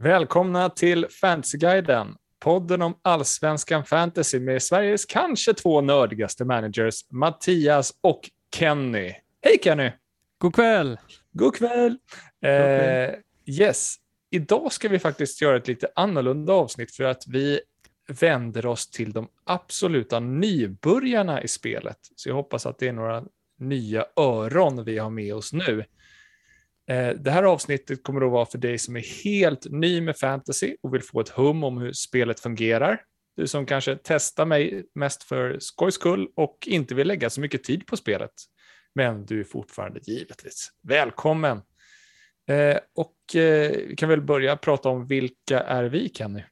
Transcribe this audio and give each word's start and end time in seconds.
Välkomna 0.00 0.70
till 0.70 1.06
Fantasyguiden, 1.20 2.16
podden 2.40 2.82
om 2.82 2.94
allsvenskan 3.02 3.84
fantasy 3.84 4.40
med 4.40 4.62
Sveriges 4.62 5.04
kanske 5.04 5.54
två 5.54 5.80
nördigaste 5.80 6.44
managers, 6.44 6.94
Mattias 7.10 7.94
och 8.00 8.30
Kenny. 8.54 9.14
Hej 9.42 9.58
Kenny! 9.62 9.90
God 10.38 10.54
kväll! 10.54 10.98
God 11.32 11.56
kväll! 11.56 11.98
Eh, 12.44 13.14
yes, 13.46 13.96
idag 14.30 14.72
ska 14.72 14.88
vi 14.88 14.98
faktiskt 14.98 15.42
göra 15.42 15.56
ett 15.56 15.68
lite 15.68 15.88
annorlunda 15.94 16.52
avsnitt 16.52 16.94
för 16.94 17.04
att 17.04 17.22
vi 17.26 17.60
vänder 18.20 18.66
oss 18.66 18.90
till 18.90 19.12
de 19.12 19.28
absoluta 19.44 20.20
nybörjarna 20.20 21.42
i 21.42 21.48
spelet. 21.48 21.98
Så 22.16 22.28
jag 22.28 22.34
hoppas 22.34 22.66
att 22.66 22.78
det 22.78 22.88
är 22.88 22.92
några 22.92 23.24
nya 23.58 24.06
öron 24.16 24.84
vi 24.84 24.98
har 24.98 25.10
med 25.10 25.34
oss 25.34 25.52
nu. 25.52 25.84
Eh, 26.92 27.14
det 27.14 27.30
här 27.30 27.42
avsnittet 27.42 28.02
kommer 28.02 28.26
att 28.26 28.32
vara 28.32 28.46
för 28.46 28.58
dig 28.58 28.78
som 28.78 28.96
är 28.96 29.24
helt 29.24 29.66
ny 29.70 30.00
med 30.00 30.18
fantasy 30.18 30.76
och 30.82 30.94
vill 30.94 31.02
få 31.02 31.20
ett 31.20 31.28
hum 31.28 31.64
om 31.64 31.78
hur 31.78 31.92
spelet 31.92 32.40
fungerar. 32.40 33.00
Du 33.36 33.46
som 33.46 33.66
kanske 33.66 33.98
testar 34.02 34.46
mig 34.46 34.84
mest 34.94 35.22
för 35.22 35.58
skojs 35.58 35.94
skull 35.94 36.28
och 36.36 36.58
inte 36.66 36.94
vill 36.94 37.08
lägga 37.08 37.30
så 37.30 37.40
mycket 37.40 37.64
tid 37.64 37.86
på 37.86 37.96
spelet. 37.96 38.30
Men 38.94 39.26
du 39.26 39.40
är 39.40 39.44
fortfarande 39.44 40.00
givetvis 40.02 40.70
välkommen. 40.82 41.62
Eh, 42.48 42.78
och 42.94 43.36
eh, 43.36 43.70
vi 43.88 43.96
kan 43.96 44.08
väl 44.08 44.20
börja 44.20 44.56
prata 44.56 44.88
om 44.88 45.06
vilka 45.06 45.60
är 45.60 45.84
vi, 45.84 46.08
Kenny? 46.08 46.44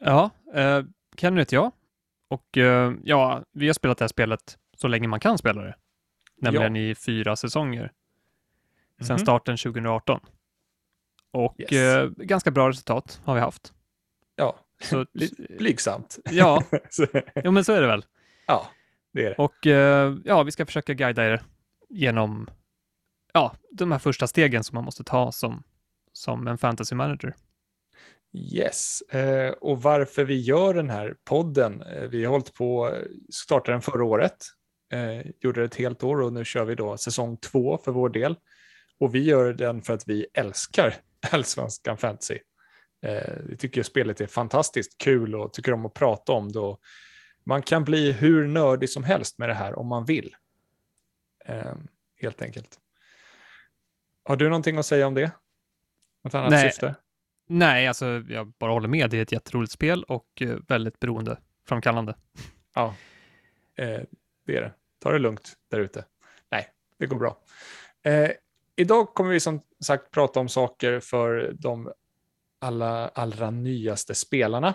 Ja, 0.00 0.30
eh, 0.54 0.84
Kenny 1.16 1.40
heter 1.40 1.56
jag. 1.56 1.72
Och 2.30 2.58
eh, 2.58 2.92
ja, 3.04 3.42
vi 3.52 3.66
har 3.66 3.74
spelat 3.74 3.98
det 3.98 4.04
här 4.04 4.08
spelet 4.08 4.58
så 4.76 4.88
länge 4.88 5.08
man 5.08 5.20
kan 5.20 5.38
spela 5.38 5.62
det. 5.62 5.74
Nämligen 6.36 6.76
ja. 6.76 6.82
i 6.82 6.94
fyra 6.94 7.36
säsonger. 7.36 7.92
Sen 9.00 9.06
mm 9.06 9.18
-hmm. 9.18 9.22
starten 9.22 9.56
2018. 9.56 10.20
Och 11.32 11.54
yes. 11.58 11.72
eh, 11.72 12.10
ganska 12.16 12.50
bra 12.50 12.68
resultat 12.68 13.20
har 13.24 13.34
vi 13.34 13.40
haft. 13.40 13.72
Ja, 14.36 14.58
så, 14.82 15.06
blygsamt. 15.58 16.18
Ja, 16.30 16.64
jo, 17.44 17.50
men 17.50 17.64
så 17.64 17.72
är 17.72 17.80
det 17.80 17.86
väl. 17.86 18.04
Ja, 18.46 18.66
det 19.12 19.26
är 19.26 19.30
det. 19.30 19.36
Och 19.36 19.66
eh, 19.66 20.16
ja, 20.24 20.42
vi 20.42 20.50
ska 20.50 20.66
försöka 20.66 20.94
guida 20.94 21.26
er 21.26 21.42
genom 21.88 22.50
ja, 23.32 23.54
de 23.70 23.92
här 23.92 23.98
första 23.98 24.26
stegen 24.26 24.64
som 24.64 24.74
man 24.74 24.84
måste 24.84 25.04
ta 25.04 25.32
som, 25.32 25.62
som 26.12 26.46
en 26.46 26.58
fantasy 26.58 26.94
manager. 26.94 27.34
Yes, 28.32 29.02
eh, 29.02 29.50
och 29.50 29.82
varför 29.82 30.24
vi 30.24 30.40
gör 30.40 30.74
den 30.74 30.90
här 30.90 31.16
podden. 31.24 31.82
Eh, 31.82 32.02
vi 32.02 32.24
har 32.24 32.32
hållit 32.32 32.54
på, 32.54 32.96
startade 33.32 33.72
den 33.72 33.82
förra 33.82 34.04
året, 34.04 34.36
eh, 34.92 35.30
gjorde 35.40 35.60
det 35.60 35.64
ett 35.64 35.74
helt 35.74 36.02
år 36.02 36.22
och 36.22 36.32
nu 36.32 36.44
kör 36.44 36.64
vi 36.64 36.74
då 36.74 36.96
säsong 36.96 37.36
två 37.36 37.78
för 37.78 37.92
vår 37.92 38.08
del. 38.08 38.36
Och 39.00 39.14
vi 39.14 39.22
gör 39.24 39.52
den 39.52 39.82
för 39.82 39.94
att 39.94 40.08
vi 40.08 40.26
älskar 40.34 40.94
allsvenskan 41.30 41.96
fantasy. 41.96 42.38
Eh, 43.02 43.34
vi 43.48 43.56
tycker 43.56 43.82
spelet 43.82 44.20
är 44.20 44.26
fantastiskt 44.26 44.98
kul 44.98 45.34
och 45.34 45.52
tycker 45.52 45.72
om 45.72 45.86
att 45.86 45.94
prata 45.94 46.32
om 46.32 46.52
det. 46.52 46.76
man 47.44 47.62
kan 47.62 47.84
bli 47.84 48.12
hur 48.12 48.46
nördig 48.46 48.90
som 48.90 49.04
helst 49.04 49.38
med 49.38 49.48
det 49.48 49.54
här 49.54 49.78
om 49.78 49.86
man 49.86 50.04
vill. 50.04 50.36
Eh, 51.44 51.74
helt 52.16 52.42
enkelt. 52.42 52.78
Har 54.24 54.36
du 54.36 54.48
någonting 54.48 54.78
att 54.78 54.86
säga 54.86 55.06
om 55.06 55.14
det? 55.14 55.30
Något 56.24 56.34
annat 56.34 56.50
Nej. 56.50 56.70
syfte? 56.70 56.94
Nej, 57.46 57.86
alltså 57.86 58.06
jag 58.28 58.52
bara 58.58 58.72
håller 58.72 58.88
med. 58.88 59.10
Det 59.10 59.18
är 59.18 59.22
ett 59.22 59.32
jätteroligt 59.32 59.72
spel 59.72 60.04
och 60.04 60.42
eh, 60.42 60.56
väldigt 60.68 61.00
beroendeframkallande. 61.00 62.14
Ja, 62.74 62.94
eh, 63.76 64.00
det 64.46 64.56
är 64.56 64.60
det. 64.60 64.72
Ta 64.98 65.12
det 65.12 65.18
lugnt 65.18 65.52
där 65.70 65.80
ute. 65.80 66.04
Nej, 66.50 66.68
det 66.98 67.06
går 67.06 67.16
bra. 67.16 67.38
Eh, 68.02 68.30
idag 68.80 69.14
kommer 69.14 69.30
vi 69.30 69.40
som 69.40 69.60
sagt 69.84 70.10
prata 70.10 70.40
om 70.40 70.48
saker 70.48 71.00
för 71.00 71.52
de 71.58 71.92
alla, 72.60 73.08
allra 73.08 73.50
nyaste 73.50 74.14
spelarna. 74.14 74.74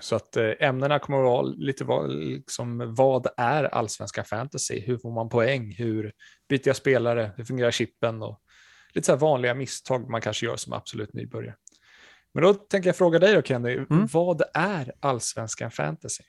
Så 0.00 0.16
att 0.16 0.36
eh, 0.36 0.50
ämnena 0.60 0.98
kommer 0.98 1.18
att 1.18 1.24
vara 1.24 1.42
lite 1.42 1.84
vad, 1.84 2.10
liksom, 2.10 2.94
vad 2.94 3.26
är 3.36 3.64
allsvenska 3.64 4.24
fantasy? 4.24 4.80
Hur 4.80 4.98
får 4.98 5.12
man 5.12 5.28
poäng? 5.28 5.72
Hur 5.72 6.12
byter 6.48 6.62
jag 6.68 6.76
spelare? 6.76 7.32
Hur 7.36 7.44
fungerar 7.44 7.70
chippen? 7.70 8.22
Och 8.22 8.40
lite 8.94 9.06
så 9.06 9.16
vanliga 9.16 9.54
misstag 9.54 10.10
man 10.10 10.20
kanske 10.20 10.46
gör 10.46 10.56
som 10.56 10.72
absolut 10.72 11.12
nybörjare. 11.12 11.56
Men 12.34 12.42
då 12.42 12.54
tänker 12.54 12.88
jag 12.88 12.96
fråga 12.96 13.18
dig 13.18 13.34
då 13.34 13.42
Kenny, 13.42 13.72
mm. 13.72 14.06
vad 14.12 14.42
är 14.54 14.92
allsvenskan 15.00 15.70
fantasy? 15.70 16.24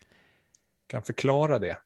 Kan 0.88 1.04
förklara 1.04 1.60
det? 1.60 1.78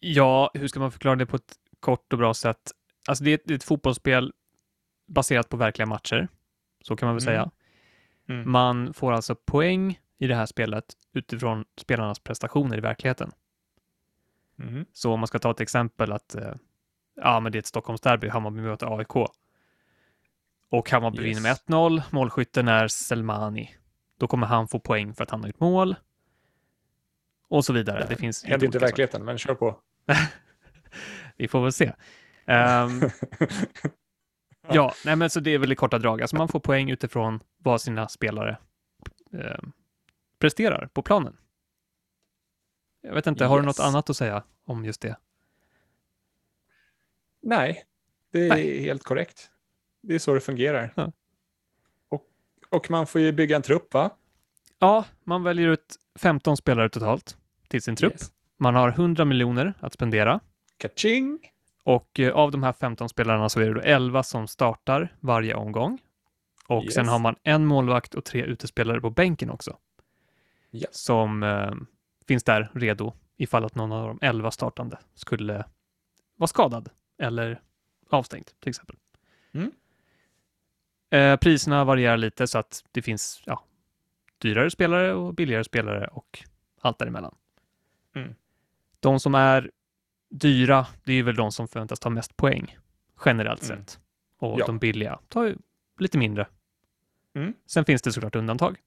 Ja, 0.00 0.50
hur 0.54 0.68
ska 0.68 0.80
man 0.80 0.92
förklara 0.92 1.16
det 1.16 1.26
på 1.26 1.36
ett 1.36 1.54
kort 1.80 2.12
och 2.12 2.18
bra 2.18 2.34
sätt? 2.34 2.72
Alltså 3.10 3.24
det 3.24 3.30
är 3.30 3.34
ett, 3.34 3.50
ett 3.50 3.64
fotbollsspel 3.64 4.32
baserat 5.06 5.48
på 5.48 5.56
verkliga 5.56 5.86
matcher. 5.86 6.28
Så 6.80 6.96
kan 6.96 7.06
man 7.06 7.16
väl 7.16 7.22
mm. 7.22 7.34
säga. 7.34 7.50
Mm. 8.28 8.50
Man 8.50 8.94
får 8.94 9.12
alltså 9.12 9.34
poäng 9.34 10.00
i 10.18 10.26
det 10.26 10.34
här 10.34 10.46
spelet 10.46 10.84
utifrån 11.12 11.64
spelarnas 11.76 12.18
prestationer 12.18 12.78
i 12.78 12.80
verkligheten. 12.80 13.32
Mm. 14.58 14.84
Så 14.92 15.12
om 15.12 15.20
man 15.20 15.26
ska 15.26 15.38
ta 15.38 15.50
ett 15.50 15.60
exempel 15.60 16.12
att 16.12 16.34
eh, 16.34 16.52
ja, 17.16 17.40
men 17.40 17.52
det 17.52 17.58
är 17.58 17.60
ett 17.60 17.66
Stockholmsderby, 17.66 18.28
Hammarby 18.28 18.60
möter 18.60 18.98
AIK. 18.98 19.16
Och 20.70 20.90
Hammarby 20.90 21.16
yes. 21.16 21.24
vinner 21.26 21.42
med 21.42 21.56
1-0, 21.56 22.02
målskytten 22.10 22.68
är 22.68 22.88
Selmani. 22.88 23.74
Då 24.18 24.26
kommer 24.26 24.46
han 24.46 24.68
få 24.68 24.80
poäng 24.80 25.14
för 25.14 25.22
att 25.22 25.30
han 25.30 25.40
har 25.40 25.48
gjort 25.48 25.60
mål. 25.60 25.96
Och 27.48 27.64
så 27.64 27.72
vidare. 27.72 28.06
Det 28.08 28.16
finns 28.16 28.44
Händer 28.44 28.66
inte 28.66 28.78
i 28.78 28.80
verkligheten, 28.80 29.24
men 29.24 29.38
kör 29.38 29.54
på. 29.54 29.80
Vi 31.36 31.48
får 31.48 31.62
väl 31.62 31.72
se. 31.72 31.92
Um, 32.50 33.10
ja, 34.68 34.94
nej 35.04 35.16
men 35.16 35.30
så 35.30 35.40
det 35.40 35.54
är 35.54 35.58
väl 35.58 35.72
i 35.72 35.76
korta 35.76 35.98
drag. 35.98 36.22
Alltså 36.22 36.36
man 36.36 36.48
får 36.48 36.60
poäng 36.60 36.90
utifrån 36.90 37.40
vad 37.58 37.80
sina 37.80 38.08
spelare 38.08 38.58
eh, 39.32 39.60
presterar 40.38 40.88
på 40.92 41.02
planen. 41.02 41.36
Jag 43.02 43.14
vet 43.14 43.26
inte, 43.26 43.44
yes. 43.44 43.48
har 43.48 43.60
du 43.60 43.66
något 43.66 43.80
annat 43.80 44.10
att 44.10 44.16
säga 44.16 44.42
om 44.64 44.84
just 44.84 45.00
det? 45.00 45.16
Nej, 47.42 47.84
det 48.32 48.44
är 48.44 48.48
nej. 48.48 48.82
helt 48.82 49.04
korrekt. 49.04 49.50
Det 50.02 50.14
är 50.14 50.18
så 50.18 50.34
det 50.34 50.40
fungerar. 50.40 50.92
Ja. 50.96 51.12
Och, 52.08 52.26
och 52.70 52.90
man 52.90 53.06
får 53.06 53.20
ju 53.20 53.32
bygga 53.32 53.56
en 53.56 53.62
trupp, 53.62 53.94
va? 53.94 54.10
Ja, 54.78 55.04
man 55.24 55.42
väljer 55.42 55.68
ut 55.68 55.96
15 56.18 56.56
spelare 56.56 56.88
totalt 56.88 57.36
till 57.68 57.82
sin 57.82 57.96
trupp. 57.96 58.12
Yes. 58.12 58.32
Man 58.56 58.74
har 58.74 58.88
100 58.88 59.24
miljoner 59.24 59.74
att 59.80 59.92
spendera. 59.92 60.40
Kaching! 60.76 61.38
Och 61.82 62.20
eh, 62.20 62.32
av 62.32 62.50
de 62.50 62.62
här 62.62 62.72
15 62.72 63.08
spelarna 63.08 63.48
så 63.48 63.60
är 63.60 63.66
det 63.66 63.74
då 63.74 63.80
11 63.80 64.22
som 64.22 64.48
startar 64.48 65.16
varje 65.20 65.54
omgång. 65.54 65.98
Och 66.66 66.84
yes. 66.84 66.94
sen 66.94 67.08
har 67.08 67.18
man 67.18 67.36
en 67.42 67.66
målvakt 67.66 68.14
och 68.14 68.24
tre 68.24 68.42
utespelare 68.42 69.00
på 69.00 69.10
bänken 69.10 69.50
också. 69.50 69.76
Yes. 70.72 70.94
Som 70.94 71.42
eh, 71.42 71.72
finns 72.28 72.44
där 72.44 72.70
redo 72.74 73.12
ifall 73.36 73.64
att 73.64 73.74
någon 73.74 73.92
av 73.92 74.06
de 74.06 74.18
11 74.22 74.50
startande 74.50 74.98
skulle 75.14 75.64
vara 76.36 76.48
skadad 76.48 76.88
eller 77.18 77.60
avstängd 78.10 78.50
till 78.60 78.70
exempel. 78.70 78.96
Mm. 79.52 79.72
Eh, 81.10 81.36
priserna 81.36 81.84
varierar 81.84 82.16
lite 82.16 82.46
så 82.46 82.58
att 82.58 82.84
det 82.92 83.02
finns 83.02 83.42
ja, 83.46 83.64
dyrare 84.38 84.70
spelare 84.70 85.14
och 85.14 85.34
billigare 85.34 85.64
spelare 85.64 86.06
och 86.06 86.44
allt 86.80 86.98
däremellan. 86.98 87.34
Mm. 88.14 88.34
De 89.00 89.20
som 89.20 89.34
är 89.34 89.70
dyra, 90.30 90.86
det 91.04 91.12
är 91.12 91.22
väl 91.22 91.34
de 91.34 91.52
som 91.52 91.68
förväntas 91.68 92.00
ta 92.00 92.10
mest 92.10 92.36
poäng 92.36 92.78
generellt 93.24 93.70
mm. 93.70 93.78
sett. 93.78 94.00
Och 94.38 94.60
ja. 94.60 94.66
de 94.66 94.78
billiga 94.78 95.18
tar 95.28 95.44
ju 95.44 95.56
lite 95.98 96.18
mindre. 96.18 96.46
Mm. 97.34 97.54
Sen 97.66 97.84
finns 97.84 98.02
det 98.02 98.12
såklart 98.12 98.36
undantag. 98.36 98.78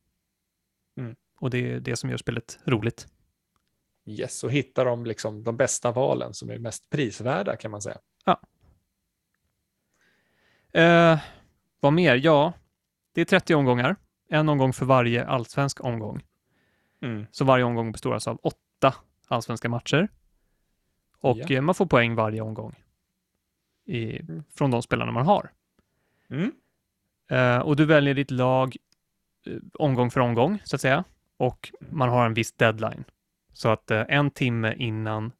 Mm. 0.97 1.15
Och 1.39 1.49
det 1.49 1.71
är 1.71 1.79
det 1.79 1.95
som 1.95 2.09
gör 2.09 2.17
spelet 2.17 2.59
roligt. 2.65 3.07
Yes, 4.05 4.43
och 4.43 4.51
hitta 4.51 4.83
de, 4.83 5.05
liksom, 5.05 5.43
de 5.43 5.57
bästa 5.57 5.91
valen 5.91 6.33
som 6.33 6.49
är 6.49 6.57
mest 6.57 6.89
prisvärda 6.89 7.55
kan 7.55 7.71
man 7.71 7.81
säga. 7.81 7.97
Ja. 8.25 8.41
Eh, 10.81 11.19
vad 11.79 11.93
mer? 11.93 12.15
Ja, 12.23 12.53
det 13.13 13.21
är 13.21 13.25
30 13.25 13.55
omgångar. 13.55 13.95
En 14.29 14.49
omgång 14.49 14.73
för 14.73 14.85
varje 14.85 15.25
allsvensk 15.25 15.83
omgång. 15.83 16.23
Mm. 17.01 17.25
Så 17.31 17.45
varje 17.45 17.63
omgång 17.63 17.91
består 17.91 18.13
alltså 18.13 18.29
av 18.29 18.39
åtta 18.43 18.95
allsvenska 19.27 19.69
matcher. 19.69 20.07
Och 21.23 21.37
ja. 21.37 21.55
Eh, 21.55 21.61
man 21.61 21.75
får 21.75 21.85
poäng 21.85 22.15
varje 22.15 22.41
omgång 22.41 22.75
i, 23.85 24.19
mm. 24.19 24.43
från 24.53 24.71
de 24.71 24.81
spelarna 24.81 25.11
man 25.11 25.25
har. 25.25 25.51
Mm. 26.29 26.51
Uh, 27.31 27.59
och 27.59 27.75
du 27.75 27.85
väljer 27.85 28.13
ditt 28.13 28.31
lag 28.31 28.75
uh, 29.47 29.59
omgång 29.73 30.11
för 30.11 30.19
omgång, 30.19 30.61
så 30.63 30.75
att 30.75 30.81
säga. 30.81 31.03
Och 31.37 31.71
man 31.89 32.09
har 32.09 32.25
en 32.25 32.33
viss 32.33 32.51
deadline. 32.51 33.03
Så 33.53 33.69
att 33.69 33.91
uh, 33.91 34.03
en 34.07 34.31
timme 34.31 34.75
innan 34.77 35.31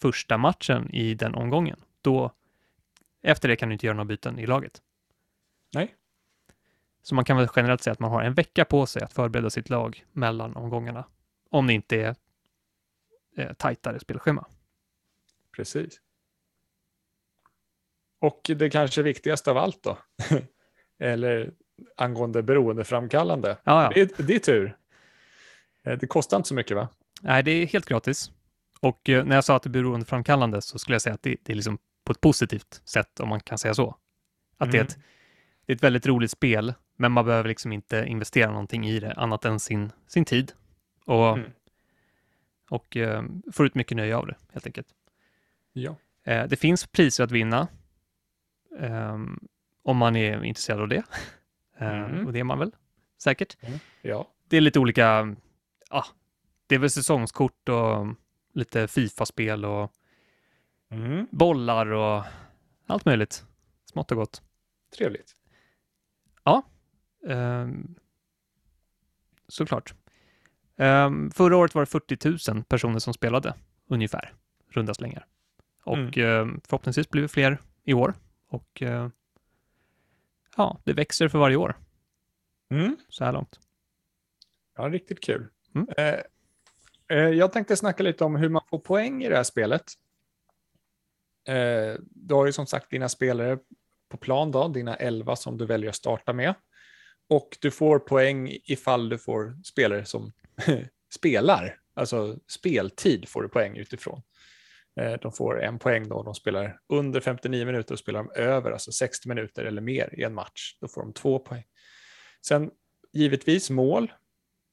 första 0.00 0.38
matchen 0.38 0.90
i 0.94 1.14
den 1.14 1.34
omgången, 1.34 1.80
då 2.00 2.32
efter 3.22 3.48
det 3.48 3.56
kan 3.56 3.68
du 3.68 3.72
inte 3.72 3.86
göra 3.86 3.96
några 3.96 4.04
byten 4.04 4.38
i 4.38 4.46
laget. 4.46 4.82
Nej. 5.74 5.94
Så 7.02 7.14
man 7.14 7.24
kan 7.24 7.36
väl 7.36 7.48
generellt 7.56 7.82
säga 7.82 7.92
att 7.92 7.98
man 7.98 8.10
har 8.10 8.22
en 8.22 8.34
vecka 8.34 8.64
på 8.64 8.86
sig 8.86 9.02
att 9.02 9.12
förbereda 9.12 9.50
sitt 9.50 9.70
lag 9.70 10.04
mellan 10.12 10.56
omgångarna. 10.56 11.04
Om 11.50 11.66
det 11.66 11.72
inte 11.72 11.96
är 11.96 12.14
eh, 13.36 13.52
tajtare 13.52 14.00
spelschema. 14.00 14.46
Precis. 15.58 16.00
Och 18.20 18.50
det 18.56 18.70
kanske 18.70 19.02
viktigaste 19.02 19.50
av 19.50 19.56
allt 19.56 19.82
då, 19.82 19.98
eller 20.98 21.52
angående 21.96 22.42
beroendeframkallande. 22.42 23.56
Ja, 23.64 23.82
ja. 23.82 23.90
Det, 23.94 24.00
är, 24.00 24.22
det 24.22 24.34
är 24.34 24.38
tur. 24.38 24.76
Eh, 25.84 25.98
det 25.98 26.06
kostar 26.06 26.36
inte 26.36 26.48
så 26.48 26.54
mycket 26.54 26.76
va? 26.76 26.88
Nej, 27.22 27.42
det 27.42 27.50
är 27.50 27.66
helt 27.66 27.86
gratis. 27.86 28.30
Och 28.80 29.08
eh, 29.08 29.24
när 29.24 29.34
jag 29.34 29.44
sa 29.44 29.56
att 29.56 29.62
det 29.62 29.68
är 29.68 29.70
beroendeframkallande 29.70 30.62
så 30.62 30.78
skulle 30.78 30.94
jag 30.94 31.02
säga 31.02 31.14
att 31.14 31.22
det, 31.22 31.36
det 31.42 31.52
är 31.52 31.56
liksom 31.56 31.78
på 32.04 32.12
ett 32.12 32.20
positivt 32.20 32.82
sätt, 32.84 33.20
om 33.20 33.28
man 33.28 33.40
kan 33.40 33.58
säga 33.58 33.74
så. 33.74 33.96
Att 34.56 34.68
mm. 34.68 34.72
det, 34.72 34.78
är 34.78 34.82
ett, 34.82 34.98
det 35.66 35.72
är 35.72 35.76
ett 35.76 35.82
väldigt 35.82 36.06
roligt 36.06 36.30
spel, 36.30 36.74
men 36.96 37.12
man 37.12 37.24
behöver 37.24 37.48
liksom 37.48 37.72
inte 37.72 38.04
investera 38.06 38.50
någonting 38.50 38.88
i 38.88 39.00
det 39.00 39.12
annat 39.12 39.44
än 39.44 39.60
sin, 39.60 39.92
sin 40.06 40.24
tid. 40.24 40.52
Och, 41.04 41.28
mm. 41.28 41.50
och 42.70 42.96
eh, 42.96 43.22
får 43.52 43.66
ut 43.66 43.74
mycket 43.74 43.96
nöje 43.96 44.16
av 44.16 44.26
det, 44.26 44.34
helt 44.52 44.66
enkelt. 44.66 44.88
Ja. 45.82 45.96
Eh, 46.24 46.48
det 46.48 46.56
finns 46.56 46.86
priser 46.86 47.24
att 47.24 47.30
vinna 47.30 47.68
eh, 48.78 49.18
om 49.82 49.96
man 49.96 50.16
är 50.16 50.44
intresserad 50.44 50.80
av 50.80 50.88
det. 50.88 51.02
Eh, 51.80 51.98
mm. 51.98 52.26
Och 52.26 52.32
det 52.32 52.40
är 52.40 52.44
man 52.44 52.58
väl 52.58 52.72
säkert. 53.18 53.56
Mm. 53.60 53.78
Ja. 54.02 54.28
Det 54.48 54.56
är 54.56 54.60
lite 54.60 54.78
olika, 54.78 55.36
ah, 55.90 56.04
det 56.66 56.74
är 56.74 56.78
väl 56.78 56.90
säsongskort 56.90 57.68
och 57.68 58.06
lite 58.52 58.88
Fifa-spel 58.88 59.64
och 59.64 59.92
mm. 60.90 61.26
bollar 61.30 61.86
och 61.86 62.24
allt 62.86 63.04
möjligt. 63.04 63.44
Smått 63.84 64.10
och 64.10 64.16
gott. 64.16 64.42
Trevligt. 64.96 65.34
Ja, 66.44 66.62
um, 67.22 67.94
såklart. 69.48 69.94
Um, 70.76 71.30
förra 71.30 71.56
året 71.56 71.74
var 71.74 71.82
det 71.82 71.86
40 71.86 72.52
000 72.52 72.64
personer 72.64 72.98
som 72.98 73.14
spelade, 73.14 73.54
ungefär, 73.86 74.32
runda 74.68 74.94
slängar. 74.94 75.26
Och 75.84 76.18
mm. 76.18 76.40
um, 76.40 76.60
förhoppningsvis 76.64 77.10
blir 77.10 77.22
det 77.22 77.28
fler 77.28 77.58
i 77.84 77.94
år. 77.94 78.14
Och 78.48 78.82
uh, 78.82 79.08
ja, 80.56 80.80
det 80.84 80.92
växer 80.92 81.28
för 81.28 81.38
varje 81.38 81.56
år. 81.56 81.76
Mm. 82.70 82.96
Så 83.08 83.24
här 83.24 83.32
långt. 83.32 83.60
Ja, 84.76 84.88
riktigt 84.88 85.20
kul. 85.20 85.46
Mm. 85.74 85.88
Eh, 85.96 86.20
eh, 87.18 87.28
jag 87.28 87.52
tänkte 87.52 87.76
snacka 87.76 88.02
lite 88.02 88.24
om 88.24 88.36
hur 88.36 88.48
man 88.48 88.62
får 88.70 88.78
poäng 88.78 89.24
i 89.24 89.28
det 89.28 89.36
här 89.36 89.42
spelet. 89.42 89.92
Eh, 91.48 91.94
du 92.00 92.34
har 92.34 92.46
ju 92.46 92.52
som 92.52 92.66
sagt 92.66 92.90
dina 92.90 93.08
spelare 93.08 93.58
på 94.08 94.16
plan, 94.16 94.50
då, 94.50 94.68
dina 94.68 94.96
elva 94.96 95.36
som 95.36 95.58
du 95.58 95.66
väljer 95.66 95.90
att 95.90 95.96
starta 95.96 96.32
med. 96.32 96.54
Och 97.28 97.58
du 97.60 97.70
får 97.70 97.98
poäng 97.98 98.56
ifall 98.64 99.08
du 99.08 99.18
får 99.18 99.62
spelare 99.64 100.04
som 100.04 100.32
spelar, 101.14 101.80
alltså 101.94 102.38
speltid 102.46 103.28
får 103.28 103.42
du 103.42 103.48
poäng 103.48 103.76
utifrån. 103.76 104.22
Eh, 104.98 105.12
de 105.20 105.32
får 105.32 105.62
en 105.62 105.78
poäng 105.78 106.08
då 106.08 106.22
de 106.22 106.34
spelar 106.34 106.78
under 106.88 107.20
59 107.20 107.66
minuter 107.66 107.94
och 107.94 107.98
spelar 107.98 108.22
de 108.22 108.40
över, 108.40 108.70
alltså 108.70 108.92
60 108.92 109.28
minuter 109.28 109.64
eller 109.64 109.80
mer 109.80 110.14
i 110.18 110.22
en 110.22 110.34
match. 110.34 110.76
Då 110.80 110.88
får 110.88 111.02
de 111.02 111.12
två 111.12 111.38
poäng. 111.38 111.64
Sen 112.46 112.70
givetvis 113.12 113.70
mål 113.70 114.12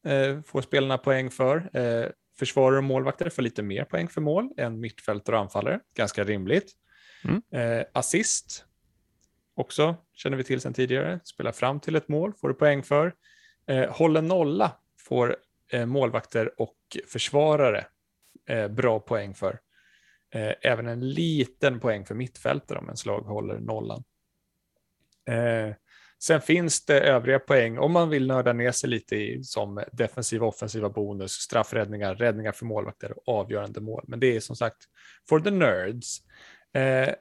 eh, 0.08 0.42
får 0.42 0.62
spelarna 0.62 0.98
poäng 0.98 1.32
för. 1.32 1.78
Eh, 1.78 2.10
försvarare 2.40 2.78
och 2.78 2.84
målvakter 2.84 3.30
får 3.30 3.42
lite 3.42 3.64
mer 3.64 3.84
poäng 3.84 4.08
för 4.08 4.22
mål 4.22 4.50
än 4.58 4.80
mittfältare 4.80 5.36
och 5.36 5.42
anfallare. 5.42 5.80
Ganska 5.98 6.24
rimligt. 6.24 6.72
Mm. 7.24 7.42
Eh, 7.52 7.86
assist 7.94 8.66
också 9.56 9.96
känner 10.14 10.38
vi 10.38 10.44
till 10.44 10.62
sedan 10.62 10.74
tidigare. 10.74 11.20
Spelar 11.24 11.52
fram 11.52 11.80
till 11.80 11.96
ett 11.96 12.08
mål 12.08 12.34
får 12.34 12.48
du 12.48 12.54
poäng 12.54 12.84
för. 12.84 13.14
Eh, 13.68 13.92
håller 13.92 14.22
nolla 14.22 14.72
får 15.00 15.38
eh, 15.72 15.86
målvakter 15.86 16.62
och 16.62 16.78
försvarare 17.08 17.86
eh, 18.50 18.68
bra 18.68 19.00
poäng 19.00 19.34
för. 19.34 19.60
Eh, 20.34 20.54
även 20.62 20.88
en 20.88 21.10
liten 21.10 21.80
poäng 21.80 22.06
för 22.06 22.16
mittfältare 22.16 22.80
om 22.80 22.90
en 22.90 22.98
slag 22.98 23.22
håller 23.22 23.60
nollan. 23.60 24.04
Eh, 25.30 25.76
sen 26.24 26.42
finns 26.42 26.86
det 26.86 27.00
övriga 27.00 27.40
poäng 27.40 27.78
om 27.78 27.92
man 27.92 28.10
vill 28.10 28.28
nörda 28.28 28.54
ner 28.54 28.72
sig 28.72 28.90
lite 28.90 29.16
i 29.16 29.44
som 29.44 29.84
defensiva 29.92 30.46
offensiva 30.46 30.90
bonus, 30.90 31.32
straffräddningar, 31.32 32.16
räddningar 32.16 32.52
för 32.52 32.66
målvakter 32.66 33.14
och 33.18 33.40
avgörande 33.40 33.82
mål. 33.82 34.04
Men 34.08 34.20
det 34.20 34.36
är 34.36 34.40
som 34.40 34.56
sagt 34.56 34.84
for 35.30 35.40
the 35.40 35.52
nerds. 35.52 36.22
Eh, 36.74 37.14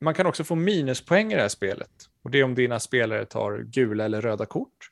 man 0.00 0.14
kan 0.14 0.26
också 0.26 0.44
få 0.44 0.54
minuspoäng 0.54 1.32
i 1.32 1.34
det 1.34 1.42
här 1.42 1.48
spelet 1.48 1.90
och 2.22 2.30
det 2.30 2.38
är 2.38 2.44
om 2.44 2.54
dina 2.54 2.80
spelare 2.80 3.24
tar 3.24 3.58
gula 3.58 4.04
eller 4.04 4.20
röda 4.20 4.46
kort. 4.46 4.88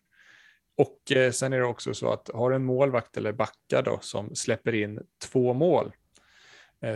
Och 0.77 1.13
eh, 1.13 1.31
sen 1.31 1.53
är 1.53 1.59
det 1.59 1.65
också 1.65 1.95
så 1.95 2.13
att 2.13 2.31
har 2.35 2.51
en 2.51 2.65
målvakt 2.65 3.17
eller 3.17 3.33
backar 3.33 3.83
då 3.83 3.99
som 4.01 4.35
släpper 4.35 4.75
in 4.75 5.01
två 5.23 5.53
mål 5.53 5.93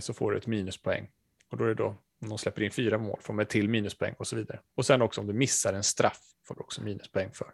så 0.01 0.15
får 0.15 0.31
du 0.31 0.39
ett 0.39 0.47
minuspoäng. 0.47 1.09
Och 1.51 1.59
då 1.59 1.65
är 1.65 1.69
det 1.69 1.75
då 1.75 1.97
om 2.23 2.29
de 2.29 2.39
släpper 2.39 2.63
in 2.63 2.71
fyra 2.71 2.99
mål 2.99 3.19
får 3.23 3.35
man 3.35 3.43
ett 3.43 3.49
till 3.49 3.69
minuspoäng 3.69 4.15
och 4.19 4.27
så 4.27 4.37
vidare. 4.37 4.61
Och 4.75 4.87
sen 4.87 5.03
också 5.03 5.21
om 5.21 5.27
du 5.27 5.33
missar 5.33 5.73
en 5.73 5.83
straff 5.83 6.21
får 6.47 6.55
du 6.55 6.61
också 6.61 6.83
minuspoäng 6.83 7.31
för. 7.33 7.47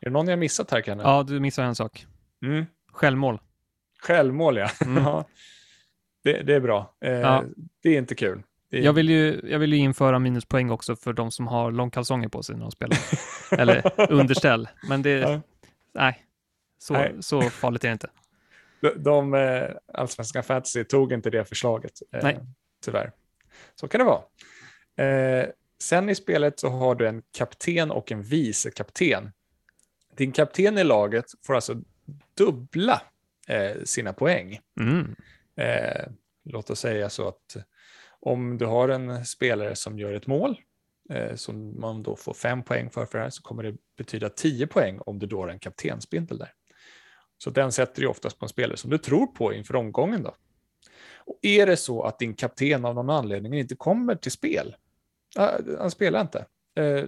Är 0.00 0.06
det 0.06 0.10
någon 0.10 0.28
jag 0.28 0.38
missat 0.38 0.70
här 0.70 0.80
Kalle? 0.80 1.02
Ja, 1.02 1.22
du 1.22 1.40
missar 1.40 1.64
en 1.64 1.74
sak. 1.74 2.06
Mm. 2.42 2.64
Självmål. 2.92 3.40
Självmål 4.02 4.56
ja. 4.56 4.70
Mm. 4.84 5.04
det, 6.24 6.42
det, 6.42 6.54
är 6.54 6.60
bra. 6.60 6.94
Eh, 7.00 7.12
ja. 7.12 7.44
Det 7.82 7.88
är 7.88 7.98
inte 7.98 8.14
kul. 8.14 8.42
Är... 8.70 8.78
Jag, 8.78 8.92
vill 8.92 9.10
ju, 9.10 9.40
jag 9.44 9.58
vill 9.58 9.72
ju 9.72 9.78
införa 9.78 10.18
minuspoäng 10.18 10.70
också 10.70 10.96
för 10.96 11.12
de 11.12 11.30
som 11.30 11.46
har 11.46 11.70
långkalsonger 11.70 12.28
på 12.28 12.42
sig 12.42 12.54
när 12.56 12.62
de 12.62 12.70
spelar. 12.70 12.98
Eller 13.50 14.10
underställ. 14.12 14.68
Men 14.88 15.02
det, 15.02 15.10
ja. 15.10 15.40
nej, 15.94 16.26
så, 16.78 16.94
nej. 16.94 17.14
så 17.20 17.42
farligt 17.42 17.84
är 17.84 17.88
det 17.88 17.92
inte. 17.92 18.08
De, 18.82 19.02
de 19.02 19.34
eh, 19.34 19.70
allsvenska 19.94 20.42
fantasy 20.42 20.84
tog 20.84 21.12
inte 21.12 21.30
det 21.30 21.44
förslaget, 21.44 21.92
eh, 22.12 22.22
nej. 22.22 22.38
tyvärr. 22.84 23.12
Så 23.74 23.88
kan 23.88 23.98
det 23.98 24.04
vara. 24.04 24.22
Eh, 25.08 25.48
sen 25.82 26.08
i 26.08 26.14
spelet 26.14 26.60
så 26.60 26.68
har 26.68 26.94
du 26.94 27.08
en 27.08 27.22
kapten 27.38 27.90
och 27.90 28.12
en 28.12 28.22
vice 28.22 28.70
kapten. 28.70 29.32
Din 30.16 30.32
kapten 30.32 30.78
i 30.78 30.84
laget 30.84 31.24
får 31.46 31.54
alltså 31.54 31.76
dubbla 32.36 33.02
sina 33.84 34.12
poäng. 34.12 34.60
Mm. 34.80 35.16
Låt 36.44 36.70
oss 36.70 36.80
säga 36.80 37.10
så 37.10 37.28
att 37.28 37.56
om 38.20 38.58
du 38.58 38.66
har 38.66 38.88
en 38.88 39.24
spelare 39.24 39.76
som 39.76 39.98
gör 39.98 40.12
ett 40.12 40.26
mål 40.26 40.60
som 41.34 41.80
man 41.80 42.02
då 42.02 42.16
får 42.16 42.34
fem 42.34 42.62
poäng 42.62 42.90
för, 42.90 43.06
för 43.06 43.18
här, 43.18 43.30
så 43.30 43.42
kommer 43.42 43.62
det 43.62 43.76
betyda 43.96 44.28
tio 44.28 44.66
poäng 44.66 44.98
om 45.06 45.18
du 45.18 45.26
då 45.26 45.40
har 45.40 45.48
en 45.48 45.58
kaptensbindel 45.58 46.38
där. 46.38 46.52
Så 47.42 47.50
den 47.50 47.72
sätter 47.72 48.02
du 48.02 48.08
oftast 48.08 48.38
på 48.38 48.44
en 48.44 48.48
spelare 48.48 48.76
som 48.76 48.90
du 48.90 48.98
tror 48.98 49.26
på 49.26 49.52
inför 49.52 49.76
omgången. 49.76 50.22
Då. 50.22 50.34
Och 51.16 51.38
är 51.42 51.66
det 51.66 51.76
så 51.76 52.02
att 52.02 52.18
din 52.18 52.34
kapten 52.34 52.84
av 52.84 52.94
någon 52.94 53.10
anledning 53.10 53.54
inte 53.54 53.76
kommer 53.76 54.14
till 54.14 54.32
spel, 54.32 54.76
han 55.78 55.90
spelar 55.90 56.20
inte, 56.20 56.46
eh, 56.74 57.04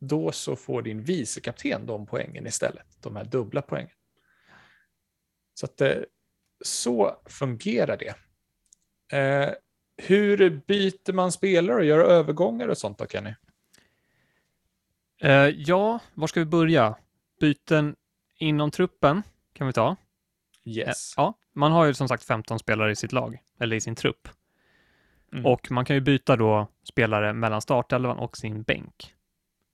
då 0.00 0.32
så 0.32 0.56
får 0.56 0.82
din 0.82 1.02
vicekapten 1.02 1.86
de 1.86 2.06
poängen 2.06 2.46
istället, 2.46 2.86
de 3.00 3.16
här 3.16 3.24
dubbla 3.24 3.62
poängen. 3.62 3.96
Så 5.54 5.66
att 5.66 5.80
eh, 5.80 5.96
så 6.64 7.16
fungerar 7.26 7.96
det. 7.96 8.14
Eh, 9.18 9.54
hur 9.96 10.62
byter 10.66 11.12
man 11.12 11.32
spelare 11.32 11.76
och 11.76 11.84
gör 11.84 11.98
övergångar 11.98 12.68
och 12.68 12.78
sånt 12.78 12.98
då, 12.98 13.06
Kenny? 13.06 13.34
Ja, 15.56 15.98
var 16.14 16.26
ska 16.26 16.40
vi 16.40 16.46
börja? 16.46 16.96
Byten 17.40 17.96
inom 18.38 18.70
truppen 18.70 19.22
kan 19.54 19.66
vi 19.66 19.72
ta. 19.72 19.96
Yes. 20.64 21.14
Uh, 21.18 21.24
ja, 21.24 21.38
man 21.52 21.72
har 21.72 21.84
ju 21.84 21.94
som 21.94 22.08
sagt 22.08 22.24
15 22.24 22.58
spelare 22.58 22.90
i 22.90 22.96
sitt 22.96 23.12
lag, 23.12 23.38
eller 23.58 23.76
i 23.76 23.80
sin 23.80 23.94
trupp. 23.94 24.28
Mm. 25.32 25.46
Och 25.46 25.70
man 25.70 25.84
kan 25.84 25.96
ju 25.96 26.00
byta 26.00 26.36
då 26.36 26.68
spelare 26.82 27.32
mellan 27.32 27.62
startelvan 27.62 28.18
och 28.18 28.36
sin 28.36 28.62
bänk. 28.62 29.14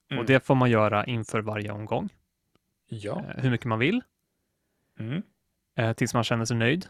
Mm. 0.09 0.19
Och 0.19 0.25
det 0.25 0.45
får 0.45 0.55
man 0.55 0.69
göra 0.69 1.05
inför 1.05 1.41
varje 1.41 1.71
omgång. 1.71 2.09
Ja. 2.87 3.13
Uh, 3.13 3.43
hur 3.43 3.51
mycket 3.51 3.67
man 3.67 3.79
vill. 3.79 4.01
Mm. 4.99 5.23
tills 5.95 6.13
man 6.13 6.23
känner 6.23 6.45
sig 6.45 6.57
nöjd. 6.57 6.87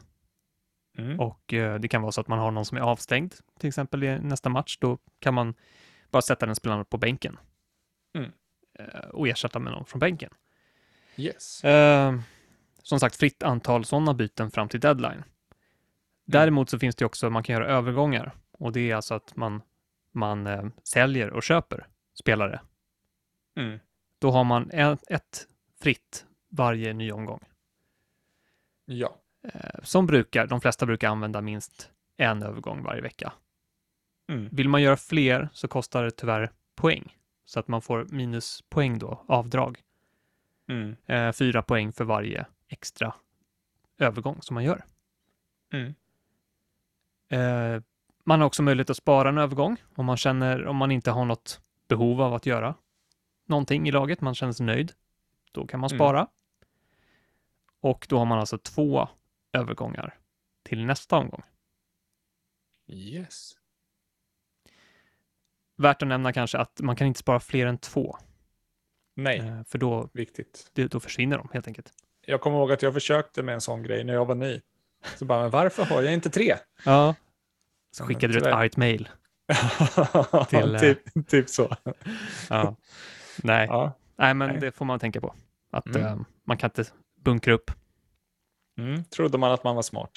Mm. 0.97 1.19
Och 1.19 1.53
eh, 1.53 1.79
det 1.79 1.87
kan 1.87 2.01
vara 2.01 2.11
så 2.11 2.21
att 2.21 2.27
man 2.27 2.39
har 2.39 2.51
någon 2.51 2.65
som 2.65 2.77
är 2.77 2.81
avstängd, 2.81 3.33
till 3.59 3.67
exempel 3.67 4.03
i 4.03 4.19
nästa 4.19 4.49
match. 4.49 4.77
Då 4.77 4.97
kan 5.19 5.33
man 5.33 5.53
bara 6.09 6.21
sätta 6.21 6.45
den 6.45 6.55
spelaren 6.55 6.85
på 6.85 6.97
bänken 6.97 7.39
mm. 8.13 8.31
eh, 8.79 9.09
och 9.09 9.27
ersätta 9.27 9.59
med 9.59 9.73
någon 9.73 9.85
från 9.85 9.99
bänken. 9.99 10.33
Yes. 11.15 11.63
Eh, 11.63 12.19
som 12.83 12.99
sagt, 12.99 13.15
fritt 13.15 13.43
antal 13.43 13.85
sådana 13.85 14.13
byten 14.13 14.51
fram 14.51 14.69
till 14.69 14.79
deadline. 14.79 15.11
Mm. 15.11 15.23
Däremot 16.25 16.69
så 16.69 16.79
finns 16.79 16.95
det 16.95 17.05
också, 17.05 17.29
man 17.29 17.43
kan 17.43 17.53
göra 17.53 17.67
övergångar 17.67 18.31
och 18.51 18.71
det 18.71 18.91
är 18.91 18.95
alltså 18.95 19.13
att 19.13 19.35
man, 19.35 19.61
man 20.11 20.47
eh, 20.47 20.63
säljer 20.83 21.29
och 21.29 21.43
köper 21.43 21.87
spelare. 22.13 22.61
Mm. 23.55 23.79
Då 24.19 24.31
har 24.31 24.43
man 24.43 24.69
ett, 24.71 25.11
ett 25.11 25.47
fritt 25.81 26.25
varje 26.49 26.93
ny 26.93 27.11
omgång. 27.11 27.45
Ja. 28.85 29.17
Eh, 29.43 29.83
som 29.83 30.05
brukar, 30.05 30.47
de 30.47 30.61
flesta 30.61 30.85
brukar 30.85 31.09
använda 31.09 31.41
minst 31.41 31.91
en 32.17 32.43
övergång 32.43 32.83
varje 32.83 33.01
vecka. 33.01 33.33
Mm. 34.29 34.49
Vill 34.51 34.69
man 34.69 34.81
göra 34.81 34.97
fler 34.97 35.49
så 35.53 35.67
kostar 35.67 36.03
det 36.03 36.11
tyvärr 36.11 36.51
poäng, 36.75 37.17
så 37.45 37.59
att 37.59 37.67
man 37.67 37.81
får 37.81 38.05
minuspoäng 38.09 38.99
då, 38.99 39.23
avdrag. 39.27 39.79
Mm. 40.67 40.95
Eh, 41.05 41.31
fyra 41.31 41.61
poäng 41.61 41.91
för 41.91 42.03
varje 42.03 42.45
extra 42.71 43.13
övergång 43.97 44.41
som 44.41 44.53
man 44.53 44.63
gör. 44.63 44.85
Mm. 45.73 45.93
Eh, 47.29 47.83
man 48.23 48.39
har 48.39 48.47
också 48.47 48.63
möjlighet 48.63 48.89
att 48.89 48.97
spara 48.97 49.29
en 49.29 49.37
övergång 49.37 49.77
om 49.95 50.05
man 50.05 50.17
känner, 50.17 50.65
om 50.65 50.75
man 50.75 50.91
inte 50.91 51.11
har 51.11 51.25
något 51.25 51.61
behov 51.87 52.21
av 52.21 52.33
att 52.33 52.45
göra 52.45 52.75
någonting 53.45 53.87
i 53.87 53.91
laget, 53.91 54.21
man 54.21 54.35
känner 54.35 54.53
sig 54.53 54.65
nöjd, 54.65 54.93
då 55.51 55.67
kan 55.67 55.79
man 55.79 55.89
mm. 55.89 55.97
spara. 55.97 56.19
Mm. 56.19 56.29
Och 57.81 58.05
då 58.09 58.17
har 58.17 58.25
man 58.25 58.39
alltså 58.39 58.57
två 58.57 59.07
övergångar 59.53 60.19
till 60.63 60.85
nästa 60.85 61.17
omgång. 61.17 61.43
Yes. 62.87 63.57
Värt 65.77 66.01
att 66.01 66.07
nämna 66.07 66.33
kanske 66.33 66.57
att 66.57 66.81
man 66.81 66.95
kan 66.95 67.07
inte 67.07 67.19
spara 67.19 67.39
fler 67.39 67.65
än 67.65 67.77
två. 67.77 68.17
Nej, 69.13 69.39
eh, 69.39 69.63
för 69.63 69.77
då, 69.77 70.09
viktigt. 70.13 70.71
Det, 70.73 70.87
då 70.87 70.99
försvinner 70.99 71.37
de 71.37 71.49
helt 71.53 71.67
enkelt. 71.67 71.93
Jag 72.31 72.41
kommer 72.41 72.57
ihåg 72.57 72.71
att 72.71 72.81
jag 72.81 72.93
försökte 72.93 73.43
med 73.43 73.53
en 73.53 73.61
sån 73.61 73.83
grej 73.83 74.03
när 74.03 74.13
jag 74.13 74.25
var 74.25 74.35
ny. 74.35 74.61
Så 75.15 75.25
bara, 75.25 75.41
men 75.41 75.49
varför 75.49 75.85
har 75.85 76.01
jag 76.01 76.13
inte 76.13 76.29
tre? 76.29 76.55
Ja, 76.85 77.15
så 77.91 78.05
skickade 78.05 78.33
du 78.33 78.39
ett 78.39 78.53
argt 78.53 78.77
mail. 78.77 79.09
till, 80.49 80.77
typ, 80.79 81.27
typ 81.27 81.49
så. 81.49 81.75
ja. 82.49 82.75
Nej. 83.43 83.67
Ja. 83.69 83.93
Nej, 84.15 84.33
men 84.33 84.49
Nej. 84.49 84.59
det 84.59 84.71
får 84.71 84.85
man 84.85 84.99
tänka 84.99 85.21
på. 85.21 85.35
Att 85.71 85.95
mm. 85.95 86.07
uh, 86.07 86.21
man 86.47 86.57
kan 86.57 86.67
inte 86.67 86.91
bunkra 87.21 87.53
upp. 87.53 87.71
Mm. 88.77 89.03
Trodde 89.03 89.37
man 89.37 89.51
att 89.51 89.63
man 89.63 89.75
var 89.75 89.81
smart. 89.81 90.11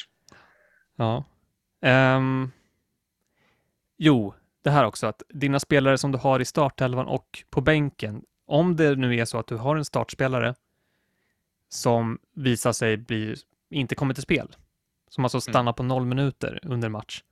Ja. 0.97 1.25
Um, 2.16 2.52
jo, 3.97 4.35
det 4.62 4.71
här 4.71 4.85
också 4.85 5.06
att 5.06 5.23
dina 5.28 5.61
spelare 5.61 5.99
som 5.99 6.12
du 6.12 6.18
har 6.18 6.40
i 6.40 6.44
startelvan 6.44 7.06
och 7.06 7.44
på 7.50 7.61
bänken, 7.61 8.23
om 8.47 8.76
det 8.76 8.97
nu 8.97 9.16
är 9.16 9.25
så 9.25 9.38
att 9.38 9.47
du 9.47 9.56
har 9.56 9.76
en 9.76 9.85
startspelare 9.85 10.54
som 11.75 12.19
visar 12.33 12.73
sig 12.73 12.97
bli, 12.97 13.37
inte 13.71 13.95
kommer 13.95 14.14
till 14.14 14.23
spel, 14.23 14.57
som 15.09 15.25
alltså 15.25 15.37
mm. 15.37 15.40
stannar 15.40 15.62
mm. 15.62 15.75
på 15.75 15.83
noll 15.83 16.07
minuter 16.07 16.61
under 16.62 16.88
match, 16.88 17.23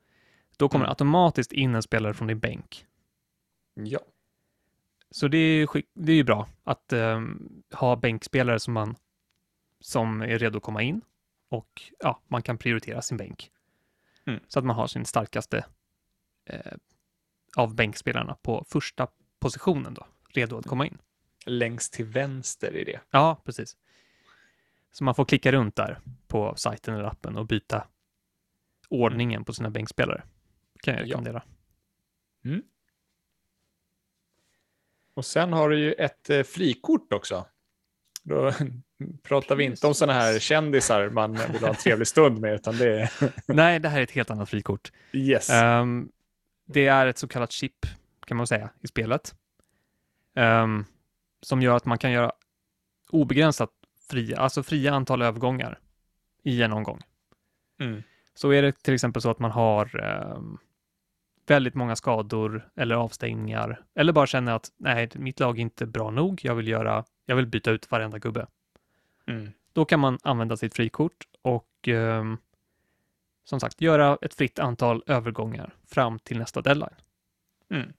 då 0.57 0.69
kommer 0.69 0.85
mm. 0.85 0.91
automatiskt 0.91 1.53
in 1.53 1.75
en 1.75 1.83
spelare 1.83 2.15
från 2.15 2.29
din 2.29 2.39
bänk. 2.39 2.87
Ja. 3.75 4.01
Så 5.11 5.29
det 5.29 5.39
är, 5.39 5.69
det 5.95 6.13
är 6.13 6.17
ju 6.17 6.25
bra 6.25 6.49
att 6.65 6.93
um, 6.93 7.63
ha 7.73 7.97
bänkspelare 7.97 8.61
som 8.61 8.75
man 8.75 8.97
som 9.81 10.23
är 10.23 10.39
redo 10.39 10.57
att 10.57 10.63
komma 10.63 10.83
in 10.83 11.01
och 11.49 11.83
ja, 11.99 12.21
man 12.29 12.43
kan 12.43 12.59
prioritera 12.59 13.03
sin 13.03 13.17
bänk. 13.17 13.51
Mm. 14.27 14.41
Så 14.49 14.59
att 14.59 14.65
man 14.65 14.77
har 14.77 14.87
sin 14.87 15.05
starkaste 15.05 15.65
eh, 16.45 16.73
av 17.57 17.75
bänkspelarna 17.75 18.35
på 18.43 18.65
första 18.69 19.09
positionen 19.39 19.95
då, 19.95 20.07
redo 20.29 20.59
att 20.59 20.67
komma 20.67 20.87
in. 20.87 20.99
Längst 21.47 21.93
till 21.93 22.05
vänster 22.05 22.77
i 22.77 22.85
det. 22.85 23.01
Ja, 23.11 23.43
precis. 23.45 23.77
Så 24.93 25.05
man 25.05 25.15
får 25.15 25.25
klicka 25.25 25.53
runt 25.53 25.77
där 25.77 26.01
på 26.27 26.55
sajten 26.57 26.95
eller 26.95 27.05
appen 27.05 27.37
och 27.37 27.47
byta 27.47 27.87
ordningen 28.89 29.45
på 29.45 29.53
sina 29.53 29.71
bänkspelare. 29.71 30.23
kan 30.83 30.95
jag 30.95 31.03
rekommendera. 31.03 31.43
Ja. 32.43 32.51
Mm. 32.51 32.63
Och 35.15 35.25
sen 35.25 35.53
har 35.53 35.69
du 35.69 35.79
ju 35.79 35.93
ett 35.93 36.31
eh, 36.31 36.43
frikort 36.43 37.13
också. 37.13 37.47
Då 38.23 38.53
pratar 39.23 39.57
vi 39.57 39.65
inte 39.65 39.87
om 39.87 39.95
sådana 39.95 40.19
här 40.19 40.39
kändisar 40.39 41.09
man 41.09 41.33
vill 41.53 41.61
ha 41.61 41.69
en 41.69 41.75
trevlig 41.75 42.09
stund 42.09 42.39
med, 42.39 42.55
utan 42.55 42.77
det 42.77 43.01
är... 43.01 43.11
Nej, 43.53 43.81
det 43.81 43.89
här 43.89 43.99
är 43.99 44.03
ett 44.03 44.11
helt 44.11 44.31
annat 44.31 44.51
frikort. 44.51 44.93
Yes. 45.13 45.51
Um, 45.51 46.13
det 46.65 46.87
är 46.87 47.07
ett 47.07 47.19
så 47.19 47.29
kallat 47.29 47.53
chip, 47.53 47.87
kan 48.27 48.37
man 48.37 48.47
säga, 48.47 48.71
i 48.81 48.87
spelet. 48.87 49.35
Um, 50.35 50.85
som 51.43 51.63
gör 51.63 51.77
att 51.77 51.85
man 51.85 51.99
kan 51.99 52.13
göra 52.13 52.33
obegränsat 53.11 53.71
fria, 54.12 54.38
alltså 54.38 54.62
fria 54.62 54.95
antal 54.95 55.23
övergångar 55.23 55.78
i 56.42 56.62
en 56.62 56.73
omgång. 56.73 57.02
Mm. 57.81 58.02
Så 58.35 58.50
är 58.50 58.62
det 58.62 58.83
till 58.83 58.95
exempel 58.95 59.23
så 59.23 59.31
att 59.31 59.38
man 59.38 59.50
har 59.50 60.00
um, 60.37 60.59
väldigt 61.47 61.75
många 61.75 61.97
skador 61.97 62.69
eller 62.76 62.95
avstängningar 62.95 63.85
eller 63.95 64.12
bara 64.12 64.26
känner 64.26 64.52
att 64.52 64.73
nej, 64.76 65.11
mitt 65.14 65.40
lag 65.40 65.59
är 65.59 65.62
inte 65.62 65.87
bra 65.87 66.11
nog. 66.11 66.40
Jag 66.45 66.54
vill 66.54 66.69
göra, 66.69 67.04
jag 67.26 67.37
vill 67.37 67.47
byta 67.47 67.71
ut 67.71 67.90
varenda 67.90 68.19
gubbe. 68.19 68.47
Mm. 69.26 69.52
Då 69.73 69.85
kan 69.85 70.00
man 70.00 70.19
använda 70.23 70.57
sitt 70.57 70.75
frikort 70.75 71.26
och 71.42 71.88
um, 71.88 72.38
som 73.45 73.61
sagt 73.61 73.81
göra 73.81 74.19
ett 74.23 74.35
fritt 74.35 74.59
antal 74.59 75.02
övergångar 75.07 75.75
fram 75.87 76.19
till 76.19 76.38
nästa 76.38 76.62
deadline. 76.62 76.95
Mm. 77.71 77.92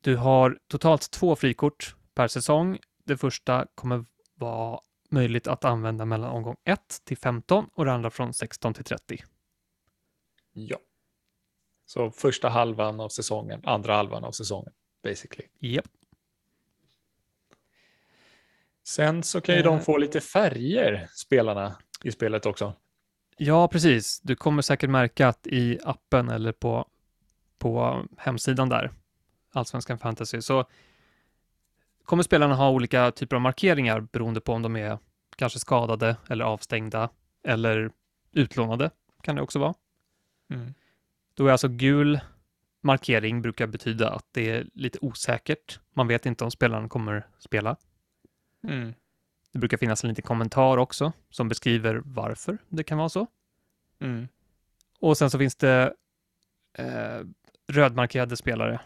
Du 0.00 0.16
har 0.16 0.58
totalt 0.68 1.10
två 1.10 1.36
frikort 1.36 1.94
per 2.14 2.28
säsong. 2.28 2.78
Det 3.04 3.16
första 3.16 3.66
kommer 3.74 4.04
vara 4.36 4.80
möjligt 5.10 5.46
att 5.46 5.64
använda 5.64 6.04
mellan 6.04 6.30
omgång 6.30 6.56
1 6.64 6.80
till 7.04 7.18
15 7.18 7.68
och 7.72 7.84
det 7.84 7.92
andra 7.92 8.10
från 8.10 8.34
16 8.34 8.74
till 8.74 8.84
30. 8.84 9.24
Ja. 10.52 10.78
Så 11.86 12.10
första 12.10 12.48
halvan 12.48 13.00
av 13.00 13.08
säsongen, 13.08 13.60
andra 13.64 13.94
halvan 13.94 14.24
av 14.24 14.32
säsongen, 14.32 14.72
basically. 15.02 15.48
Yep. 15.60 15.84
Sen 18.84 19.22
så 19.22 19.40
kan 19.40 19.56
ju 19.56 19.62
de 19.62 19.76
eh. 19.76 19.82
få 19.82 19.98
lite 19.98 20.20
färger, 20.20 21.08
spelarna, 21.14 21.76
i 22.04 22.12
spelet 22.12 22.46
också. 22.46 22.72
Ja, 23.36 23.68
precis. 23.68 24.20
Du 24.20 24.36
kommer 24.36 24.62
säkert 24.62 24.90
märka 24.90 25.28
att 25.28 25.46
i 25.46 25.78
appen 25.84 26.28
eller 26.28 26.52
på, 26.52 26.88
på 27.58 28.04
hemsidan 28.16 28.68
där, 28.68 28.90
Allsvenskan 29.52 29.98
Fantasy, 29.98 30.42
så 30.42 30.64
kommer 32.06 32.22
spelarna 32.22 32.54
ha 32.54 32.70
olika 32.70 33.10
typer 33.10 33.36
av 33.36 33.42
markeringar 33.42 34.00
beroende 34.00 34.40
på 34.40 34.52
om 34.52 34.62
de 34.62 34.76
är 34.76 34.98
kanske 35.36 35.58
skadade 35.58 36.16
eller 36.28 36.44
avstängda 36.44 37.08
eller 37.44 37.90
utlånade 38.32 38.90
kan 39.22 39.36
det 39.36 39.42
också 39.42 39.58
vara. 39.58 39.74
Mm. 40.50 40.74
Då 41.34 41.46
är 41.46 41.52
alltså 41.52 41.68
gul 41.68 42.20
markering 42.80 43.42
brukar 43.42 43.66
betyda 43.66 44.10
att 44.10 44.26
det 44.32 44.50
är 44.50 44.66
lite 44.74 44.98
osäkert. 45.02 45.80
Man 45.92 46.08
vet 46.08 46.26
inte 46.26 46.44
om 46.44 46.50
spelaren 46.50 46.88
kommer 46.88 47.26
spela. 47.38 47.76
Mm. 48.62 48.94
Det 49.52 49.58
brukar 49.58 49.76
finnas 49.76 50.04
en 50.04 50.08
liten 50.08 50.22
kommentar 50.22 50.76
också 50.76 51.12
som 51.30 51.48
beskriver 51.48 52.02
varför 52.04 52.58
det 52.68 52.84
kan 52.84 52.98
vara 52.98 53.08
så. 53.08 53.26
Mm. 53.98 54.28
Och 55.00 55.18
sen 55.18 55.30
så 55.30 55.38
finns 55.38 55.56
det 55.56 55.94
eh, 56.78 57.20
rödmarkerade 57.68 58.36
spelare. 58.36 58.80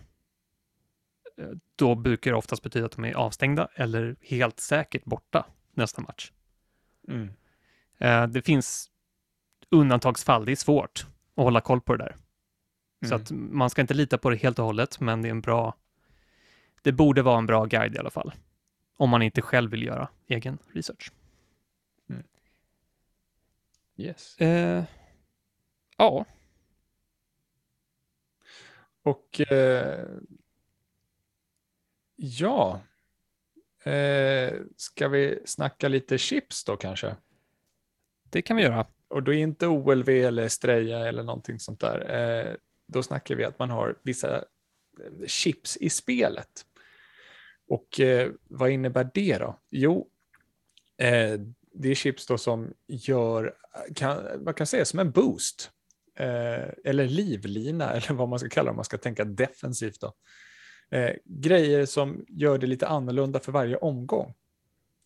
Eh, 1.40 1.48
då 1.76 1.94
brukar 1.94 2.30
det 2.30 2.36
oftast 2.36 2.62
betyda 2.62 2.86
att 2.86 2.92
de 2.92 3.04
är 3.04 3.14
avstängda 3.14 3.68
eller 3.74 4.16
helt 4.20 4.60
säkert 4.60 5.04
borta 5.04 5.46
nästa 5.72 6.02
match. 6.02 6.32
Mm. 7.08 7.28
Eh, 7.98 8.26
det 8.26 8.42
finns 8.42 8.90
undantagsfall, 9.70 10.44
det 10.44 10.52
är 10.52 10.56
svårt 10.56 11.06
att 11.34 11.44
hålla 11.44 11.60
koll 11.60 11.80
på 11.80 11.96
det 11.96 12.04
där. 12.04 12.16
Mm. 13.02 13.08
Så 13.08 13.14
att 13.14 13.30
man 13.30 13.70
ska 13.70 13.80
inte 13.80 13.94
lita 13.94 14.18
på 14.18 14.30
det 14.30 14.36
helt 14.36 14.58
och 14.58 14.64
hållet, 14.64 15.00
men 15.00 15.22
det 15.22 15.28
är 15.28 15.30
en 15.30 15.40
bra, 15.40 15.74
det 16.82 16.92
borde 16.92 17.22
vara 17.22 17.38
en 17.38 17.46
bra 17.46 17.64
guide 17.64 17.94
i 17.94 17.98
alla 17.98 18.10
fall. 18.10 18.32
Om 18.96 19.10
man 19.10 19.22
inte 19.22 19.42
själv 19.42 19.70
vill 19.70 19.82
göra 19.82 20.08
egen 20.26 20.58
research. 20.72 21.12
Mm. 22.10 22.22
Yes. 23.96 24.38
Eh, 24.38 24.84
ja. 25.96 26.24
Och 29.02 29.40
eh, 29.52 30.06
ja, 32.20 32.80
eh, 33.84 34.52
ska 34.76 35.08
vi 35.08 35.42
snacka 35.44 35.88
lite 35.88 36.18
chips 36.18 36.64
då 36.64 36.76
kanske? 36.76 37.16
Det 38.30 38.42
kan 38.42 38.56
vi 38.56 38.62
göra. 38.62 38.86
Och 39.08 39.22
då 39.22 39.32
är 39.34 39.38
inte 39.38 39.66
OLV 39.66 40.08
eller 40.08 40.48
Streja 40.48 40.98
eller 40.98 41.22
någonting 41.22 41.60
sånt 41.60 41.80
där. 41.80 42.14
Eh, 42.14 42.54
då 42.86 43.02
snackar 43.02 43.34
vi 43.34 43.44
att 43.44 43.58
man 43.58 43.70
har 43.70 43.98
vissa 44.02 44.36
eh, 44.36 45.26
chips 45.26 45.76
i 45.76 45.90
spelet. 45.90 46.66
Och 47.68 48.00
eh, 48.00 48.30
vad 48.48 48.70
innebär 48.70 49.10
det 49.14 49.38
då? 49.38 49.58
Jo, 49.70 50.08
eh, 50.98 51.40
det 51.72 51.88
är 51.88 51.94
chips 51.94 52.26
då 52.26 52.38
som 52.38 52.74
gör, 52.86 53.54
kan, 53.94 54.44
man 54.44 54.54
kan 54.54 54.66
säga 54.66 54.84
som 54.84 54.98
en 54.98 55.10
boost. 55.10 55.70
Eh, 56.16 56.68
eller 56.84 57.06
livlina, 57.06 57.90
eller 57.94 58.14
vad 58.14 58.28
man 58.28 58.38
ska 58.38 58.48
kalla 58.48 58.64
det 58.64 58.70
om 58.70 58.76
man 58.76 58.84
ska 58.84 58.98
tänka 58.98 59.24
defensivt. 59.24 60.00
Då. 60.00 60.14
Eh, 60.90 61.12
grejer 61.24 61.86
som 61.86 62.24
gör 62.28 62.58
det 62.58 62.66
lite 62.66 62.86
annorlunda 62.86 63.40
för 63.40 63.52
varje 63.52 63.76
omgång. 63.76 64.34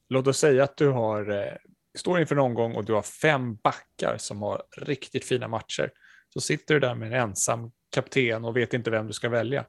Låt 0.09 0.27
oss 0.27 0.39
säga 0.39 0.65
att 0.65 0.77
du 0.77 0.89
har, 0.89 1.31
eh, 1.31 1.53
står 1.99 2.21
inför 2.21 2.35
en 2.35 2.41
omgång 2.41 2.75
och 2.75 2.85
du 2.85 2.93
har 2.93 3.03
fem 3.03 3.55
backar 3.57 4.17
som 4.19 4.43
har 4.43 4.63
riktigt 4.77 5.25
fina 5.25 5.49
matcher. 5.49 5.91
Så 6.29 6.41
sitter 6.41 6.75
du 6.75 6.81
där 6.81 6.95
med 6.95 7.09
en 7.13 7.21
ensam 7.21 7.73
kapten 7.91 8.45
och 8.45 8.57
vet 8.57 8.75
inte 8.75 8.91
vem 8.91 9.07
du 9.07 9.13
ska 9.13 9.29
välja. 9.29 9.65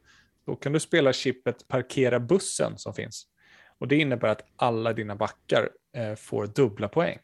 Då 0.45 0.55
kan 0.55 0.73
du 0.73 0.79
spela 0.79 1.13
chippet 1.13 1.67
parkera 1.67 2.19
bussen 2.19 2.77
som 2.77 2.93
finns. 2.93 3.27
Och 3.77 3.87
det 3.87 3.95
innebär 3.95 4.27
att 4.27 4.45
alla 4.55 4.93
dina 4.93 5.15
backar 5.15 5.69
eh, 5.93 6.15
får 6.15 6.47
dubbla 6.47 6.87
poäng. 6.87 7.19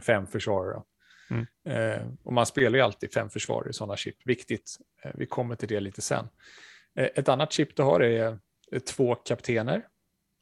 Fem 0.00 0.26
försvarare. 0.26 0.82
Mm. 1.30 1.46
Eh, 1.64 2.06
och 2.22 2.32
man 2.32 2.46
spelar 2.46 2.78
ju 2.78 2.84
alltid 2.84 3.12
fem 3.12 3.30
försvarare 3.30 3.70
i 3.70 3.72
sådana 3.72 3.96
chip. 3.96 4.16
Viktigt. 4.24 4.76
Eh, 5.02 5.10
vi 5.14 5.26
kommer 5.26 5.56
till 5.56 5.68
det 5.68 5.80
lite 5.80 6.02
sen. 6.02 6.28
Eh, 6.94 7.08
ett 7.14 7.28
annat 7.28 7.52
chip 7.52 7.76
du 7.76 7.82
har 7.82 8.00
är 8.00 8.38
eh, 8.72 8.78
två 8.78 9.14
kaptener. 9.14 9.86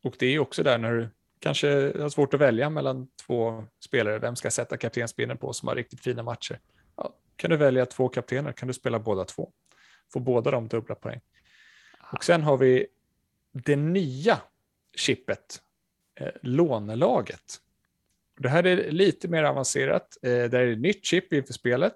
Och 0.04 0.16
det 0.18 0.26
är 0.26 0.38
också 0.38 0.62
där 0.62 0.78
när 0.78 0.92
du 0.92 1.08
kanske 1.38 1.68
har 2.00 2.08
svårt 2.08 2.34
att 2.34 2.40
välja 2.40 2.70
mellan 2.70 3.08
två 3.26 3.64
spelare. 3.84 4.18
Vem 4.18 4.36
ska 4.36 4.50
sätta 4.50 4.76
kaptensbindeln 4.76 5.38
på 5.38 5.52
som 5.52 5.68
har 5.68 5.74
riktigt 5.74 6.00
fina 6.00 6.22
matcher? 6.22 6.60
Ja, 6.96 7.14
kan 7.36 7.50
du 7.50 7.56
välja 7.56 7.86
två 7.86 8.08
kaptener 8.08 8.52
kan 8.52 8.68
du 8.68 8.74
spela 8.74 8.98
båda 8.98 9.24
två. 9.24 9.52
Får 10.12 10.20
båda 10.20 10.50
de 10.50 10.68
dubbla 10.68 10.94
poäng. 10.94 11.20
Och 12.12 12.24
sen 12.24 12.42
har 12.42 12.56
vi 12.56 12.86
det 13.52 13.76
nya 13.76 14.40
chippet, 14.96 15.62
eh, 16.20 16.28
lånelaget. 16.42 17.56
Det 18.38 18.48
här 18.48 18.66
är 18.66 18.90
lite 18.90 19.28
mer 19.28 19.44
avancerat. 19.44 20.16
Eh, 20.22 20.30
det 20.30 20.58
är 20.58 20.66
ett 20.66 20.78
nytt 20.78 21.04
chip 21.04 21.32
inför 21.32 21.52
spelet. 21.52 21.94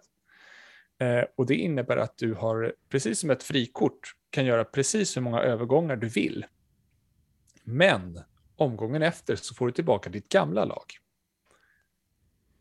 Eh, 0.98 1.24
och 1.34 1.46
det 1.46 1.54
innebär 1.54 1.96
att 1.96 2.18
du 2.18 2.34
har, 2.34 2.74
precis 2.88 3.18
som 3.18 3.30
ett 3.30 3.42
frikort, 3.42 4.14
kan 4.34 4.46
göra 4.46 4.64
precis 4.64 5.16
hur 5.16 5.22
många 5.22 5.40
övergångar 5.40 5.96
du 5.96 6.08
vill. 6.08 6.46
Men 7.64 8.20
omgången 8.56 9.02
efter 9.02 9.36
så 9.36 9.54
får 9.54 9.66
du 9.66 9.72
tillbaka 9.72 10.10
ditt 10.10 10.28
gamla 10.28 10.64
lag. 10.64 10.84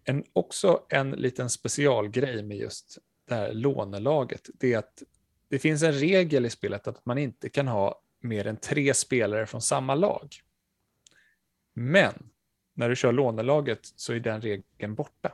En, 0.04 0.24
också 0.34 0.86
en 0.90 1.12
liten 1.12 1.50
specialgrej 1.50 2.44
med 2.44 2.58
just 2.58 2.98
det 3.28 3.36
här 3.36 3.54
lånelaget, 3.54 4.50
det 4.54 4.74
är 4.74 4.78
att 4.78 5.04
det 5.50 5.60
finns 5.60 5.84
en 5.84 5.92
regel 5.92 6.46
i 6.46 6.50
spelet 6.50 6.88
att 6.88 7.06
man 7.06 7.18
inte 7.18 7.50
kan 7.50 7.68
ha 7.68 8.02
mer 8.20 8.48
än 8.48 8.58
tre 8.58 8.94
spelare 8.94 9.46
från 9.46 9.62
samma 9.62 9.96
lag. 9.96 10.36
Men 11.74 12.30
när 12.74 12.90
du 12.90 12.96
kör 12.96 13.12
lånelaget 13.12 13.80
så 13.84 14.14
är 14.14 14.20
den 14.20 14.42
regeln 14.42 14.96
borta. 14.96 15.32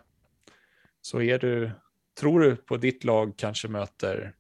Så 1.01 1.21
är 1.21 1.39
du, 1.39 1.71
tror 2.19 2.39
du 2.39 2.55
på 2.55 2.77
ditt 2.77 3.03
lag 3.03 3.33
kanske 3.37 3.67
möter 3.67 4.35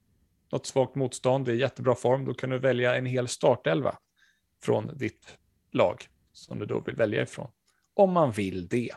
något 0.51 0.65
svagt 0.65 0.95
motstånd 0.95 1.49
i 1.49 1.55
jättebra 1.55 1.95
form, 1.95 2.25
då 2.25 2.33
kan 2.33 2.49
du 2.49 2.59
välja 2.59 2.95
en 2.95 3.05
hel 3.05 3.27
startelva 3.27 3.97
från 4.63 4.97
ditt 4.97 5.37
lag 5.71 6.07
som 6.33 6.59
du 6.59 6.65
då 6.65 6.79
vill 6.79 6.95
välja 6.95 7.21
ifrån. 7.21 7.51
Om 7.93 8.13
man 8.13 8.31
vill 8.31 8.67
det. 8.67 8.91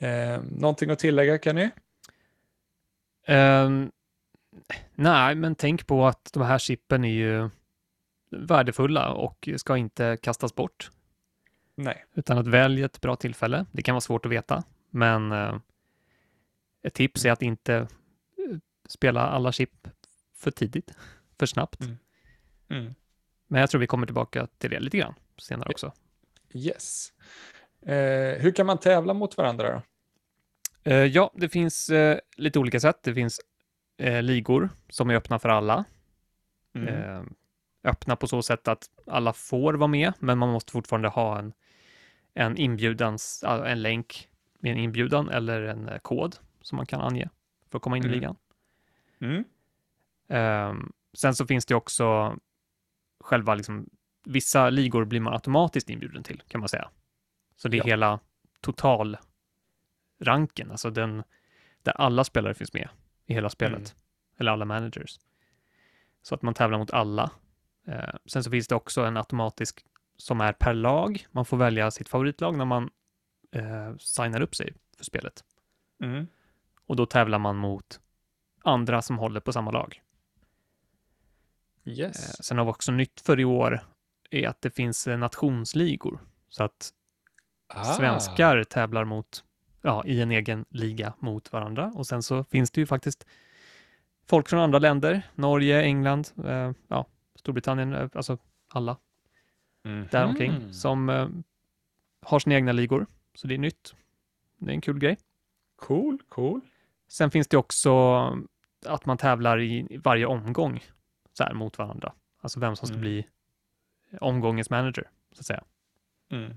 Eh, 0.00 0.42
någonting 0.42 0.90
att 0.90 0.98
tillägga 0.98 1.38
Kenny? 1.38 1.70
Um, 3.28 3.92
nej, 4.94 5.34
men 5.34 5.54
tänk 5.54 5.86
på 5.86 6.06
att 6.06 6.30
de 6.32 6.42
här 6.42 6.58
chippen 6.58 7.04
är 7.04 7.12
ju 7.12 7.50
värdefulla 8.30 9.12
och 9.12 9.48
ska 9.56 9.76
inte 9.76 10.16
kastas 10.22 10.54
bort. 10.54 10.90
Nej. 11.74 12.04
Utan 12.14 12.38
att 12.38 12.46
välja 12.46 12.86
ett 12.86 13.00
bra 13.00 13.16
tillfälle. 13.16 13.66
Det 13.72 13.82
kan 13.82 13.94
vara 13.94 14.00
svårt 14.00 14.26
att 14.26 14.32
veta, 14.32 14.64
men 14.90 15.32
uh, 15.32 15.58
ett 16.82 16.94
tips 16.94 17.24
är 17.24 17.32
att 17.32 17.42
inte 17.42 17.88
spela 18.90 19.20
alla 19.20 19.52
chip 19.52 19.88
för 20.34 20.50
tidigt, 20.50 20.92
för 21.38 21.46
snabbt. 21.46 21.80
Mm. 21.80 21.98
Mm. 22.68 22.94
Men 23.46 23.60
jag 23.60 23.70
tror 23.70 23.80
vi 23.80 23.86
kommer 23.86 24.06
tillbaka 24.06 24.46
till 24.58 24.70
det 24.70 24.80
lite 24.80 24.98
grann 24.98 25.14
senare 25.38 25.70
också. 25.70 25.92
Yes. 26.52 27.12
Eh, 27.86 28.42
hur 28.42 28.52
kan 28.52 28.66
man 28.66 28.78
tävla 28.78 29.14
mot 29.14 29.36
varandra 29.36 29.72
då? 29.72 29.82
Eh, 30.90 31.04
ja, 31.04 31.32
det 31.34 31.48
finns 31.48 31.90
eh, 31.90 32.18
lite 32.36 32.58
olika 32.58 32.80
sätt. 32.80 32.98
Det 33.02 33.14
finns 33.14 33.40
eh, 33.98 34.22
ligor 34.22 34.70
som 34.88 35.10
är 35.10 35.14
öppna 35.14 35.38
för 35.38 35.48
alla. 35.48 35.84
Mm. 36.74 36.88
Eh, 36.88 37.22
öppna 37.84 38.16
på 38.16 38.26
så 38.26 38.42
sätt 38.42 38.68
att 38.68 38.90
alla 39.06 39.32
får 39.32 39.74
vara 39.74 39.88
med, 39.88 40.12
men 40.18 40.38
man 40.38 40.48
måste 40.48 40.72
fortfarande 40.72 41.08
ha 41.08 41.38
en, 41.38 41.52
en 42.34 42.56
inbjudans, 42.56 43.44
en 43.46 43.82
länk 43.82 44.28
med 44.58 44.72
en 44.72 44.78
inbjudan 44.78 45.28
eller 45.28 45.62
en 45.62 45.88
eh, 45.88 45.98
kod 45.98 46.36
som 46.62 46.76
man 46.76 46.86
kan 46.86 47.00
ange 47.00 47.28
för 47.70 47.78
att 47.78 47.82
komma 47.82 47.96
in 47.96 48.02
mm. 48.02 48.12
i 48.12 48.14
ligan. 48.14 48.36
Mm. 49.20 49.44
Ehm, 50.28 50.92
sen 51.12 51.34
så 51.34 51.46
finns 51.46 51.66
det 51.66 51.74
också 51.74 52.36
själva 53.20 53.54
liksom, 53.54 53.90
vissa 54.24 54.70
ligor 54.70 55.04
blir 55.04 55.20
man 55.20 55.32
automatiskt 55.32 55.90
inbjuden 55.90 56.22
till 56.22 56.42
kan 56.48 56.60
man 56.60 56.68
säga. 56.68 56.90
Så 57.56 57.68
det 57.68 57.76
är 57.76 57.78
ja. 57.78 57.84
hela 57.84 58.20
totalranken, 58.60 59.20
alltså 60.70 60.90
den 60.90 61.22
där 61.82 61.92
alla 61.92 62.24
spelare 62.24 62.54
finns 62.54 62.72
med 62.72 62.88
i 63.26 63.34
hela 63.34 63.48
spelet, 63.50 63.78
mm. 63.78 63.90
eller 64.36 64.52
alla 64.52 64.64
managers. 64.64 65.20
Så 66.22 66.34
att 66.34 66.42
man 66.42 66.54
tävlar 66.54 66.78
mot 66.78 66.90
alla. 66.90 67.30
Eh, 67.86 68.14
sen 68.26 68.44
så 68.44 68.50
finns 68.50 68.68
det 68.68 68.74
också 68.74 69.04
en 69.04 69.16
automatisk 69.16 69.84
som 70.16 70.40
är 70.40 70.52
per 70.52 70.74
lag. 70.74 71.26
Man 71.30 71.44
får 71.44 71.56
välja 71.56 71.90
sitt 71.90 72.08
favoritlag 72.08 72.56
när 72.56 72.64
man 72.64 72.90
eh, 73.52 73.96
signar 73.96 74.40
upp 74.40 74.54
sig 74.54 74.74
för 74.96 75.04
spelet. 75.04 75.44
Mm. 76.02 76.26
Och 76.86 76.96
då 76.96 77.06
tävlar 77.06 77.38
man 77.38 77.56
mot 77.56 78.00
andra 78.62 79.02
som 79.02 79.18
håller 79.18 79.40
på 79.40 79.52
samma 79.52 79.70
lag. 79.70 80.02
Yes. 81.84 82.28
Eh, 82.28 82.42
sen 82.42 82.58
har 82.58 82.64
vi 82.64 82.70
också 82.70 82.92
nytt 82.92 83.20
för 83.20 83.40
i 83.40 83.44
år 83.44 83.80
är 84.30 84.48
att 84.48 84.62
det 84.62 84.70
finns 84.70 85.06
eh, 85.06 85.18
nationsligor. 85.18 86.20
Så 86.48 86.64
att 86.64 86.90
ah. 87.66 87.84
svenskar 87.84 88.64
tävlar 88.64 89.04
mot, 89.04 89.44
ja, 89.82 90.04
i 90.06 90.20
en 90.20 90.30
egen 90.30 90.64
liga 90.68 91.14
mot 91.18 91.52
varandra. 91.52 91.92
Och 91.94 92.06
sen 92.06 92.22
så 92.22 92.44
finns 92.44 92.70
det 92.70 92.80
ju 92.80 92.86
faktiskt 92.86 93.26
folk 94.26 94.48
från 94.48 94.60
andra 94.60 94.78
länder, 94.78 95.22
Norge, 95.34 95.82
England, 95.82 96.28
eh, 96.44 96.72
ja, 96.88 97.06
Storbritannien, 97.34 97.94
eh, 97.94 98.08
alltså 98.12 98.38
alla 98.68 98.96
mm 99.84 100.04
-hmm. 100.04 100.10
däromkring, 100.10 100.72
som 100.72 101.08
eh, 101.08 101.28
har 102.22 102.38
sina 102.38 102.54
egna 102.54 102.72
ligor. 102.72 103.06
Så 103.34 103.46
det 103.46 103.54
är 103.54 103.58
nytt. 103.58 103.94
Det 104.58 104.70
är 104.70 104.74
en 104.74 104.80
kul 104.80 104.98
grej. 104.98 105.18
Cool, 105.76 106.18
cool. 106.28 106.60
Sen 107.10 107.30
finns 107.30 107.48
det 107.48 107.56
också 107.56 107.92
att 108.86 109.06
man 109.06 109.18
tävlar 109.18 109.60
i 109.60 110.00
varje 110.04 110.26
omgång 110.26 110.84
så 111.32 111.44
här, 111.44 111.54
mot 111.54 111.78
varandra. 111.78 112.12
Alltså 112.40 112.60
vem 112.60 112.76
som 112.76 112.86
ska 112.86 112.94
mm. 112.94 113.00
bli 113.00 113.26
omgångens 114.20 114.70
manager, 114.70 115.10
så 115.32 115.40
att 115.40 115.46
säga. 115.46 115.64
Mm. 116.30 116.56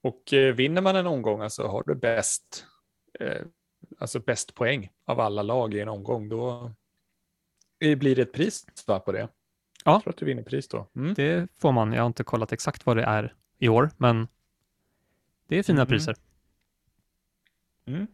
Och 0.00 0.32
eh, 0.32 0.54
vinner 0.54 0.82
man 0.82 0.96
en 0.96 1.06
omgång, 1.06 1.40
alltså 1.40 1.66
har 1.66 1.82
du 1.86 1.94
bäst, 1.94 2.66
eh, 3.20 3.42
alltså 3.98 4.20
bäst 4.20 4.54
poäng 4.54 4.90
av 5.04 5.20
alla 5.20 5.42
lag 5.42 5.74
i 5.74 5.80
en 5.80 5.88
omgång, 5.88 6.28
då 6.28 6.72
blir 7.78 8.16
det 8.16 8.22
ett 8.22 8.32
pris 8.32 8.66
på 9.04 9.12
det. 9.12 9.28
Ja. 9.84 9.92
Jag 9.92 10.02
tror 10.02 10.12
att 10.12 10.18
du 10.18 10.26
vinner 10.26 10.42
pris 10.42 10.68
då. 10.68 10.88
Mm. 10.96 11.14
Det 11.14 11.50
får 11.58 11.72
man. 11.72 11.92
Jag 11.92 12.02
har 12.02 12.06
inte 12.06 12.24
kollat 12.24 12.52
exakt 12.52 12.86
vad 12.86 12.96
det 12.96 13.02
är 13.04 13.34
i 13.58 13.68
år, 13.68 13.90
men 13.96 14.28
det 15.46 15.58
är 15.58 15.62
fina 15.62 15.80
mm. 15.80 15.88
priser. 15.88 16.16
Mm. 17.86 18.06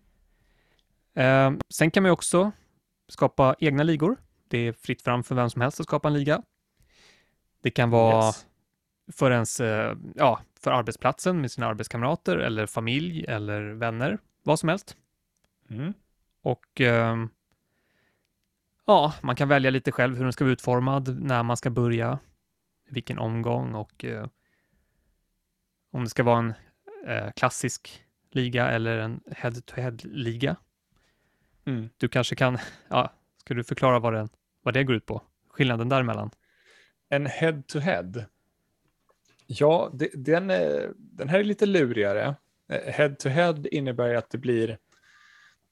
Eh, 1.14 1.53
sen 1.68 1.90
kan 1.90 2.03
man 2.03 2.12
också 2.12 2.53
skapa 3.09 3.55
egna 3.59 3.83
ligor. 3.83 4.16
Det 4.49 4.59
är 4.59 4.73
fritt 4.73 5.03
fram 5.03 5.23
för 5.23 5.35
vem 5.35 5.51
som 5.51 5.62
helst 5.62 5.81
att 5.81 5.87
skapa 5.87 6.09
en 6.09 6.14
liga. 6.14 6.42
Det 7.62 7.70
kan 7.70 7.90
vara 7.90 8.27
yes. 8.27 8.46
för 9.12 9.31
ens, 9.31 9.61
eh, 9.61 9.96
ja, 10.14 10.40
för 10.61 10.70
arbetsplatsen 10.70 11.40
med 11.40 11.51
sina 11.51 11.66
arbetskamrater 11.66 12.37
eller 12.37 12.66
familj 12.66 13.25
eller 13.29 13.62
vänner, 13.62 14.18
vad 14.42 14.59
som 14.59 14.68
helst. 14.68 14.96
Mm. 15.70 15.94
Och 16.42 16.81
eh, 16.81 17.16
ja, 18.87 19.14
man 19.23 19.37
kan 19.37 19.49
välja 19.49 19.70
lite 19.70 19.92
själv 19.92 20.16
hur 20.16 20.25
den 20.25 20.33
ska 20.33 20.44
vara 20.44 20.53
utformad, 20.53 21.23
när 21.23 21.42
man 21.42 21.57
ska 21.57 21.70
börja, 21.70 22.18
vilken 22.88 23.18
omgång 23.18 23.75
och 23.75 24.05
eh, 24.05 24.27
om 25.92 26.05
det 26.05 26.11
ska 26.11 26.23
vara 26.23 26.38
en 26.38 26.55
eh, 27.07 27.33
klassisk 27.37 28.05
liga 28.31 28.70
eller 28.70 28.99
en 28.99 29.20
head-to-head-liga. 29.27 30.57
Mm. 31.64 31.88
Du 31.96 32.09
kanske 32.09 32.37
kan, 32.37 32.59
ja, 32.88 33.12
ska 33.37 33.55
du 33.55 33.64
förklara 33.64 33.99
vad, 33.99 34.12
den, 34.12 34.29
vad 34.62 34.75
det 34.75 34.85
går 34.85 34.96
ut 34.96 35.07
på? 35.07 35.23
Skillnaden 35.49 35.88
däremellan? 35.88 36.31
En 37.09 37.27
head-to-head? 37.27 38.25
Ja, 39.46 39.90
det, 39.92 40.11
den, 40.14 40.51
eh, 40.51 40.83
den 40.96 41.29
här 41.29 41.38
är 41.38 41.44
lite 41.44 41.66
lurigare. 41.66 42.35
Eh, 42.68 42.92
head-to-head 42.92 43.55
-head 43.55 43.68
innebär 43.70 44.14
att 44.14 44.31
det 44.31 44.38
blir 44.38 44.79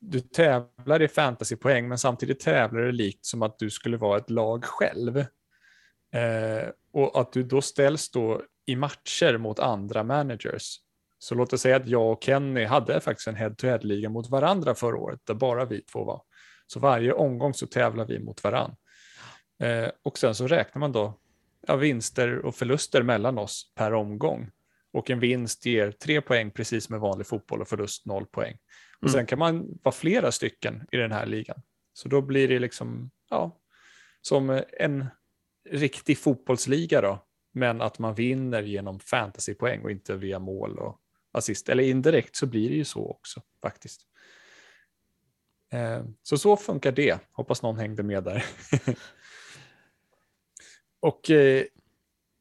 du 0.01 0.21
tävlar 0.21 1.03
i 1.03 1.09
fantasypoäng, 1.09 1.89
men 1.89 1.99
samtidigt 1.99 2.41
tävlar 2.41 2.81
du 2.81 2.93
likt 2.93 3.27
som 3.27 3.43
att 3.43 3.59
du 3.59 3.71
skulle 3.71 3.97
vara 3.97 4.19
ett 4.19 4.31
lag 4.31 4.65
själv. 4.65 5.19
Eh, 6.13 6.69
och 6.93 7.21
att 7.21 7.33
du 7.33 7.43
då 7.43 7.61
ställs 7.61 8.11
då 8.11 8.43
i 8.67 8.77
matcher 8.77 9.39
mot 9.39 9.59
andra 9.59 10.05
managers. 10.05 10.81
Så 11.19 11.35
låt 11.35 11.53
oss 11.53 11.61
säga 11.61 11.77
att 11.77 11.89
jag 11.89 12.13
och 12.13 12.25
Kenny 12.25 12.65
hade 12.65 13.01
faktiskt 13.01 13.29
en 13.29 13.35
head-to-head-liga 13.35 14.09
mot 14.09 14.31
varandra 14.31 14.75
förra 14.75 14.97
året, 14.97 15.21
där 15.25 15.35
bara 15.35 15.65
vi 15.65 15.83
två 15.83 16.05
var. 16.05 16.23
Så 16.67 16.81
varje 16.81 17.13
omgång 17.13 17.55
så 17.55 17.67
tävlar 17.67 18.07
vi 18.07 18.19
mot 18.19 18.45
varandra. 18.45 18.77
Eh, 19.63 19.89
och 20.03 20.19
sen 20.19 20.35
så 20.35 20.47
räknar 20.47 20.81
man 20.81 20.93
då 20.93 21.19
ja, 21.67 21.77
vinster 21.77 22.39
och 22.39 22.55
förluster 22.55 23.03
mellan 23.03 23.39
oss 23.39 23.73
per 23.75 23.95
omgång. 23.95 24.51
Och 24.93 25.11
en 25.11 25.21
vinst 25.21 25.67
ger 25.67 25.91
tre 25.91 26.21
poäng 26.21 26.51
precis 26.51 26.91
med 26.91 27.01
vanlig 27.01 27.27
fotboll 27.27 27.61
och 27.61 27.69
förlust 27.69 28.07
noll 28.07 28.27
poäng. 28.27 28.59
Och 28.97 29.09
mm. 29.09 29.13
sen 29.13 29.27
kan 29.27 29.39
man 29.39 29.79
vara 29.83 29.95
flera 29.95 30.33
stycken 30.33 30.87
i 30.93 30.97
den 30.97 31.13
här 31.13 31.27
ligan. 31.27 31.63
Så 31.93 32.09
då 32.09 32.23
blir 32.23 32.49
det 32.49 32.59
liksom, 32.59 33.11
ja, 33.31 33.61
som 34.21 34.63
en 34.79 35.07
riktig 35.71 36.19
fotbollsliga 36.19 37.01
då. 37.01 37.25
Men 37.55 37.81
att 37.81 37.99
man 37.99 38.15
vinner 38.15 38.63
genom 38.63 39.01
fantasypoäng 39.01 39.83
och 39.83 39.91
inte 39.91 40.17
via 40.17 40.39
mål 40.39 40.79
och 40.79 41.01
assist. 41.39 41.69
Eller 41.69 41.83
indirekt 41.83 42.37
så 42.37 42.47
blir 42.47 42.69
det 42.69 42.77
ju 42.77 42.85
så 42.85 43.11
också 43.11 43.43
faktiskt. 43.63 44.01
Eh, 45.73 46.05
så 46.23 46.39
så 46.39 46.57
funkar 46.57 46.93
det. 46.93 47.19
Hoppas 47.33 47.63
någon 47.63 47.79
hängde 47.79 48.03
med 48.03 48.25
där. 48.25 48.45
och 51.01 51.31
eh, 51.31 51.65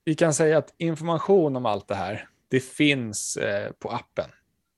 vi 0.05 0.15
kan 0.15 0.33
säga 0.33 0.57
att 0.57 0.73
information 0.77 1.55
om 1.55 1.65
allt 1.65 1.87
det 1.87 1.95
här, 1.95 2.29
det 2.47 2.59
finns 2.59 3.37
eh, 3.37 3.71
på 3.71 3.89
appen. 3.89 4.29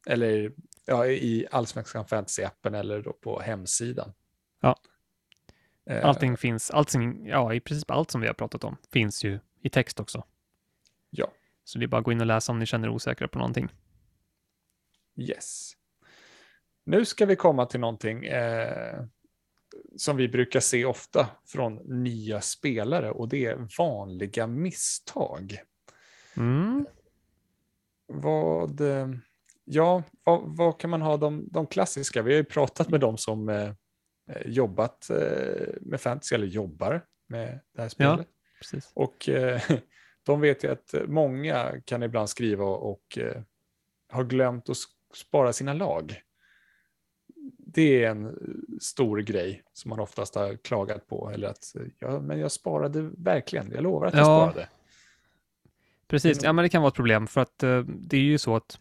Eller 0.08 0.51
ja, 0.86 1.08
i 1.08 1.47
Allsvenskan 1.51 2.05
Fantasy-appen 2.05 2.75
eller 2.75 3.01
då 3.01 3.13
på 3.13 3.39
hemsidan. 3.39 4.13
Ja. 4.62 4.75
Eh, 5.89 6.05
allting 6.05 6.38
finns, 6.38 6.71
allting, 6.71 7.27
ja 7.27 7.53
i 7.53 7.60
princip 7.60 7.91
allt 7.91 8.12
som 8.12 8.21
vi 8.21 8.27
har 8.27 8.34
pratat 8.34 8.63
om 8.63 8.77
finns 8.91 9.23
ju 9.23 9.39
i 9.62 9.69
text 9.69 9.99
också. 9.99 10.23
Ja. 11.10 11.27
Så 11.63 11.79
det 11.79 11.86
är 11.86 11.88
bara 11.88 11.97
att 11.97 12.03
gå 12.03 12.12
in 12.12 12.21
och 12.21 12.27
läsa 12.27 12.51
om 12.51 12.60
ni 12.60 12.65
känner 12.65 12.88
er 12.88 12.91
osäkra 12.91 13.27
på 13.27 13.38
någonting. 13.38 13.69
Yes. 15.19 15.71
Nu 16.86 17.05
ska 17.05 17.25
vi 17.25 17.36
komma 17.36 17.65
till 17.65 17.79
någonting 17.79 18.25
eh, 18.25 19.03
som 19.97 20.17
vi 20.17 20.29
brukar 20.29 20.60
se 20.60 20.86
ofta 20.86 21.29
från 21.45 21.75
nya 22.03 22.41
spelare 22.41 23.12
och 23.12 23.29
det 23.29 23.45
är 23.45 23.67
vanliga 23.77 24.47
misstag. 24.47 25.62
Mm. 26.38 26.86
Vad, 28.08 28.82
eh, 28.82 29.10
ja, 29.65 30.03
vad, 30.23 30.58
vad, 30.58 30.79
kan 30.79 30.89
man 30.89 31.01
ha 31.01 31.17
de, 31.17 31.47
de 31.51 31.67
klassiska? 31.67 32.21
Vi 32.21 32.32
har 32.32 32.38
ju 32.38 32.43
pratat 32.43 32.89
med 32.89 32.99
de 32.99 33.17
som 33.17 33.49
eh, 33.49 33.69
eh, 34.29 34.45
jobbat 34.45 35.10
eh, 35.10 35.67
med 35.82 36.01
fantasy, 36.01 36.36
eller 36.36 36.47
jobbar 36.47 37.05
med 37.27 37.60
det 37.75 37.82
här 37.82 37.89
spelet. 37.89 38.27
Ja, 38.71 38.79
och 38.93 39.29
eh, 39.29 39.62
de 40.23 40.41
vet 40.41 40.63
ju 40.63 40.71
att 40.71 40.93
många 41.08 41.82
kan 41.86 42.03
ibland 42.03 42.29
skriva 42.29 42.65
och 42.65 43.17
eh, 43.17 43.41
har 44.10 44.23
glömt 44.23 44.69
att 44.69 44.77
spara 45.13 45.54
sina 45.54 45.74
lag. 45.74 46.22
Det 47.58 48.04
är 48.04 48.10
en 48.10 48.38
stor 48.82 49.17
grej 49.17 49.63
som 49.74 49.89
man 49.89 50.00
oftast 50.00 50.36
har 50.36 50.56
klagat 50.56 51.08
på. 51.08 51.32
Eller 51.32 51.48
att 51.48 51.76
ja, 52.00 52.19
men 52.19 52.39
jag 52.39 52.52
sparade 52.52 53.10
verkligen, 53.17 53.72
jag 53.72 53.84
lovar 53.84 54.08
att 54.08 54.13
jag 54.13 54.22
ja, 54.22 54.52
sparade. 54.52 54.69
Precis, 56.08 56.43
ja 56.43 56.54
men 56.54 56.63
det 56.63 56.69
kan 56.69 56.82
vara 56.82 56.89
ett 56.89 56.95
problem 56.95 57.28
för 57.28 57.41
att 57.41 57.63
uh, 57.63 57.84
det 57.88 58.17
är 58.17 58.22
ju 58.22 58.38
så 58.38 58.56
att 58.56 58.80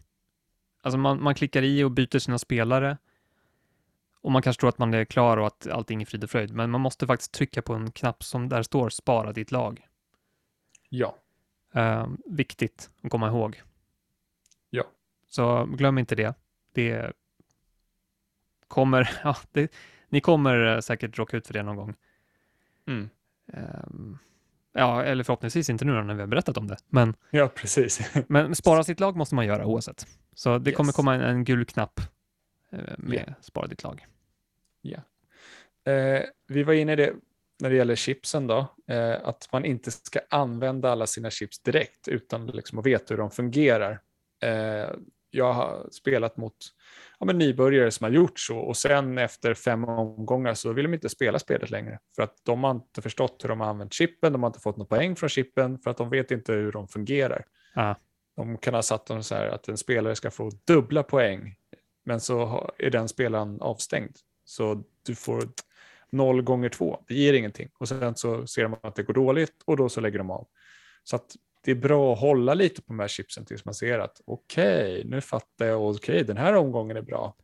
alltså 0.81 0.97
man, 0.97 1.23
man 1.23 1.35
klickar 1.35 1.61
i 1.61 1.83
och 1.83 1.91
byter 1.91 2.19
sina 2.19 2.37
spelare 2.37 2.97
och 4.21 4.31
man 4.31 4.41
kanske 4.41 4.59
tror 4.59 4.69
att 4.69 4.77
man 4.77 4.93
är 4.93 5.05
klar 5.05 5.37
och 5.37 5.47
att 5.47 5.67
allting 5.67 6.01
är 6.01 6.05
frid 6.05 6.23
och 6.23 6.29
fröjd, 6.29 6.53
men 6.53 6.69
man 6.69 6.81
måste 6.81 7.07
faktiskt 7.07 7.31
trycka 7.31 7.61
på 7.61 7.73
en 7.73 7.91
knapp 7.91 8.23
som 8.23 8.49
där 8.49 8.63
står 8.63 8.89
spara 8.89 9.33
ditt 9.33 9.51
lag. 9.51 9.87
Ja. 10.89 11.15
Uh, 11.75 12.07
viktigt 12.25 12.89
att 13.03 13.11
komma 13.11 13.27
ihåg. 13.27 13.61
Så 15.29 15.65
glöm 15.65 15.97
inte 15.97 16.15
det. 16.15 16.33
Det 16.73 17.13
kommer, 18.67 19.11
ja, 19.23 19.37
det, 19.51 19.71
ni 20.09 20.21
kommer 20.21 20.75
eh, 20.75 20.79
säkert 20.79 21.17
råka 21.17 21.37
ut 21.37 21.47
för 21.47 21.53
det 21.53 21.63
någon 21.63 21.75
gång. 21.75 21.95
Mm. 22.87 23.09
Um, 23.53 24.19
ja, 24.73 25.03
eller 25.03 25.23
förhoppningsvis 25.23 25.69
inte 25.69 25.85
nu 25.85 26.03
när 26.03 26.13
vi 26.13 26.19
har 26.19 26.27
berättat 26.27 26.57
om 26.57 26.67
det. 26.67 26.77
Men, 26.89 27.15
ja, 27.31 27.47
precis. 27.47 28.11
men 28.27 28.55
spara 28.55 28.83
sitt 28.83 28.99
lag 28.99 29.15
måste 29.15 29.35
man 29.35 29.45
göra 29.45 29.65
oavsett. 29.65 30.07
Så 30.33 30.57
det 30.57 30.69
yes. 30.69 30.77
kommer 30.77 30.93
komma 30.93 31.15
en, 31.15 31.21
en 31.21 31.43
gul 31.43 31.65
knapp 31.65 31.99
eh, 32.71 32.79
med 32.97 33.13
yeah. 33.13 33.33
spara 33.41 33.67
ditt 33.67 33.83
lag. 33.83 34.05
Ja. 34.81 34.99
Eh, 35.91 36.23
vi 36.47 36.63
var 36.63 36.73
inne 36.73 36.93
i 36.93 36.95
det 36.95 37.13
när 37.59 37.69
det 37.69 37.75
gäller 37.75 37.95
chipsen 37.95 38.47
då, 38.47 38.67
eh, 38.87 39.15
att 39.23 39.49
man 39.51 39.65
inte 39.65 39.91
ska 39.91 40.19
använda 40.29 40.91
alla 40.91 41.07
sina 41.07 41.29
chips 41.29 41.59
direkt 41.59 42.07
utan 42.07 42.47
liksom 42.47 42.79
att 42.79 42.85
veta 42.85 43.05
hur 43.13 43.17
de 43.17 43.31
fungerar. 43.31 43.99
Eh, 44.43 44.89
jag 45.31 45.53
har 45.53 45.87
spelat 45.91 46.37
mot 46.37 46.55
ja, 47.19 47.25
men 47.25 47.37
nybörjare 47.37 47.91
som 47.91 48.03
har 48.03 48.11
gjort 48.11 48.39
så 48.39 48.57
och 48.57 48.77
sen 48.77 49.17
efter 49.17 49.53
fem 49.53 49.83
omgångar 49.85 50.53
så 50.53 50.73
vill 50.73 50.85
de 50.85 50.93
inte 50.93 51.09
spela 51.09 51.39
spelet 51.39 51.69
längre 51.69 51.99
för 52.15 52.23
att 52.23 52.35
de 52.43 52.63
har 52.63 52.71
inte 52.71 53.01
förstått 53.01 53.43
hur 53.43 53.49
de 53.49 53.59
har 53.59 53.67
använt 53.67 53.93
chippen, 53.93 54.33
de 54.33 54.43
har 54.43 54.47
inte 54.47 54.59
fått 54.59 54.77
något 54.77 54.89
poäng 54.89 55.15
från 55.15 55.29
chippen 55.29 55.79
för 55.79 55.91
att 55.91 55.97
de 55.97 56.09
vet 56.09 56.31
inte 56.31 56.53
hur 56.53 56.71
de 56.71 56.87
fungerar. 56.87 57.45
Ah. 57.73 57.95
De 58.35 58.57
kan 58.57 58.73
ha 58.73 58.81
satt 58.81 59.05
dem 59.05 59.23
så 59.23 59.35
här 59.35 59.47
att 59.47 59.67
en 59.67 59.77
spelare 59.77 60.15
ska 60.15 60.31
få 60.31 60.51
dubbla 60.65 61.03
poäng 61.03 61.55
men 62.03 62.19
så 62.19 62.69
är 62.77 62.89
den 62.89 63.07
spelaren 63.07 63.61
avstängd. 63.61 64.15
Så 64.45 64.83
du 65.05 65.15
får 65.15 65.43
noll 66.09 66.41
gånger 66.41 66.69
två, 66.69 67.03
det 67.07 67.13
ger 67.13 67.33
ingenting. 67.33 67.69
Och 67.77 67.87
sen 67.87 68.15
så 68.15 68.47
ser 68.47 68.63
de 68.63 68.75
att 68.81 68.95
det 68.95 69.03
går 69.03 69.13
dåligt 69.13 69.53
och 69.65 69.77
då 69.77 69.89
så 69.89 70.01
lägger 70.01 70.17
de 70.17 70.31
av. 70.31 70.47
Så 71.03 71.15
att 71.15 71.35
det 71.61 71.71
är 71.71 71.75
bra 71.75 72.13
att 72.13 72.19
hålla 72.19 72.53
lite 72.53 72.81
på 72.81 72.87
de 72.87 72.99
här 72.99 73.07
chipsen 73.07 73.45
tills 73.45 73.65
man 73.65 73.73
ser 73.73 73.99
att 73.99 74.21
okej, 74.25 74.91
okay, 74.91 75.03
nu 75.09 75.21
fattar 75.21 75.65
jag 75.65 75.81
okej, 75.81 75.95
okay, 75.95 76.23
den 76.23 76.37
här 76.37 76.55
omgången 76.55 76.97
är 76.97 77.01
bra. 77.01 77.35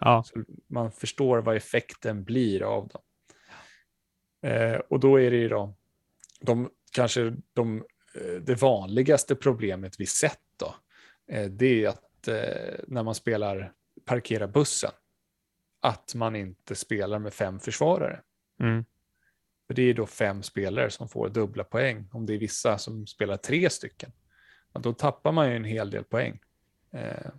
Ja. 0.00 0.22
Så 0.26 0.44
man 0.68 0.92
förstår 0.92 1.38
vad 1.38 1.56
effekten 1.56 2.24
blir 2.24 2.62
av 2.62 2.88
dem. 2.88 3.02
Eh, 4.42 4.74
och 4.74 5.00
då 5.00 5.20
är 5.20 5.30
det 5.30 5.36
ju 5.36 5.48
då, 5.48 5.74
de, 6.40 6.70
kanske 6.92 7.36
de, 7.52 7.84
eh, 8.14 8.40
det 8.40 8.62
vanligaste 8.62 9.34
problemet 9.34 10.00
vi 10.00 10.06
sett 10.06 10.40
då, 10.56 10.74
eh, 11.34 11.50
det 11.50 11.84
är 11.84 11.88
att 11.88 12.28
eh, 12.28 12.74
när 12.86 13.02
man 13.02 13.14
spelar 13.14 13.72
parkera 14.04 14.48
bussen, 14.48 14.90
att 15.80 16.14
man 16.14 16.36
inte 16.36 16.74
spelar 16.74 17.18
med 17.18 17.34
fem 17.34 17.60
försvarare. 17.60 18.20
Mm. 18.60 18.84
För 19.72 19.76
det 19.76 19.82
är 19.82 19.94
då 19.94 20.06
fem 20.06 20.42
spelare 20.42 20.90
som 20.90 21.08
får 21.08 21.28
dubbla 21.28 21.64
poäng. 21.64 22.08
Om 22.12 22.26
det 22.26 22.34
är 22.34 22.38
vissa 22.38 22.78
som 22.78 23.06
spelar 23.06 23.36
tre 23.36 23.70
stycken. 23.70 24.12
Då 24.72 24.92
tappar 24.92 25.32
man 25.32 25.50
ju 25.50 25.56
en 25.56 25.64
hel 25.64 25.90
del 25.90 26.04
poäng. 26.04 26.40
Eh, 26.92 27.30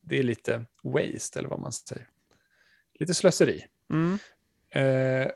det 0.00 0.18
är 0.18 0.22
lite 0.22 0.66
waste 0.82 1.38
eller 1.38 1.48
vad 1.48 1.60
man 1.60 1.72
säger. 1.72 2.08
Lite 2.94 3.14
slöseri. 3.14 3.66
Mm. 3.92 4.18
Eh, 4.68 5.30